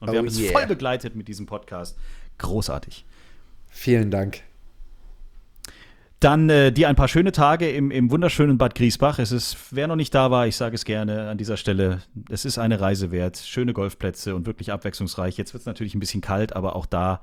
Und 0.00 0.08
wir 0.08 0.14
oh 0.14 0.18
haben 0.18 0.26
es 0.26 0.38
yeah. 0.38 0.52
voll 0.52 0.66
begleitet 0.66 1.14
mit 1.14 1.28
diesem 1.28 1.46
Podcast. 1.46 1.96
Großartig. 2.36 3.06
Vielen 3.70 4.10
Dank. 4.10 4.42
Dann 6.22 6.48
äh, 6.50 6.70
dir 6.70 6.88
ein 6.88 6.94
paar 6.94 7.08
schöne 7.08 7.32
Tage 7.32 7.68
im, 7.68 7.90
im 7.90 8.08
wunderschönen 8.12 8.56
Bad 8.56 8.76
Griesbach. 8.76 9.18
Es 9.18 9.32
ist, 9.32 9.56
wer 9.72 9.88
noch 9.88 9.96
nicht 9.96 10.14
da 10.14 10.30
war, 10.30 10.46
ich 10.46 10.54
sage 10.54 10.76
es 10.76 10.84
gerne 10.84 11.28
an 11.28 11.36
dieser 11.36 11.56
Stelle, 11.56 12.00
es 12.30 12.44
ist 12.44 12.58
eine 12.58 12.80
Reise 12.80 13.10
wert. 13.10 13.38
Schöne 13.38 13.72
Golfplätze 13.72 14.36
und 14.36 14.46
wirklich 14.46 14.70
abwechslungsreich. 14.70 15.36
Jetzt 15.36 15.52
wird 15.52 15.62
es 15.62 15.66
natürlich 15.66 15.96
ein 15.96 15.98
bisschen 15.98 16.20
kalt, 16.20 16.54
aber 16.54 16.76
auch 16.76 16.86
da 16.86 17.22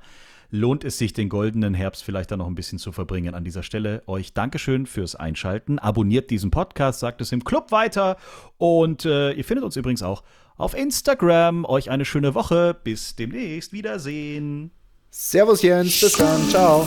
lohnt 0.50 0.84
es 0.84 0.98
sich, 0.98 1.14
den 1.14 1.30
goldenen 1.30 1.72
Herbst 1.72 2.04
vielleicht 2.04 2.30
dann 2.30 2.40
noch 2.40 2.46
ein 2.46 2.54
bisschen 2.54 2.78
zu 2.78 2.92
verbringen. 2.92 3.34
An 3.34 3.42
dieser 3.42 3.62
Stelle 3.62 4.02
euch 4.06 4.34
Dankeschön 4.34 4.84
fürs 4.84 5.14
Einschalten. 5.14 5.78
Abonniert 5.78 6.28
diesen 6.28 6.50
Podcast, 6.50 7.00
sagt 7.00 7.22
es 7.22 7.32
im 7.32 7.42
Club 7.42 7.72
weiter 7.72 8.18
und 8.58 9.06
äh, 9.06 9.32
ihr 9.32 9.44
findet 9.44 9.64
uns 9.64 9.76
übrigens 9.76 10.02
auch 10.02 10.24
auf 10.58 10.76
Instagram. 10.76 11.64
Euch 11.64 11.90
eine 11.90 12.04
schöne 12.04 12.34
Woche. 12.34 12.76
Bis 12.84 13.16
demnächst. 13.16 13.72
Wiedersehen. 13.72 14.72
Servus 15.10 15.62
Jens, 15.62 15.98
bis 15.98 16.12
dann. 16.12 16.46
Ciao. 16.50 16.86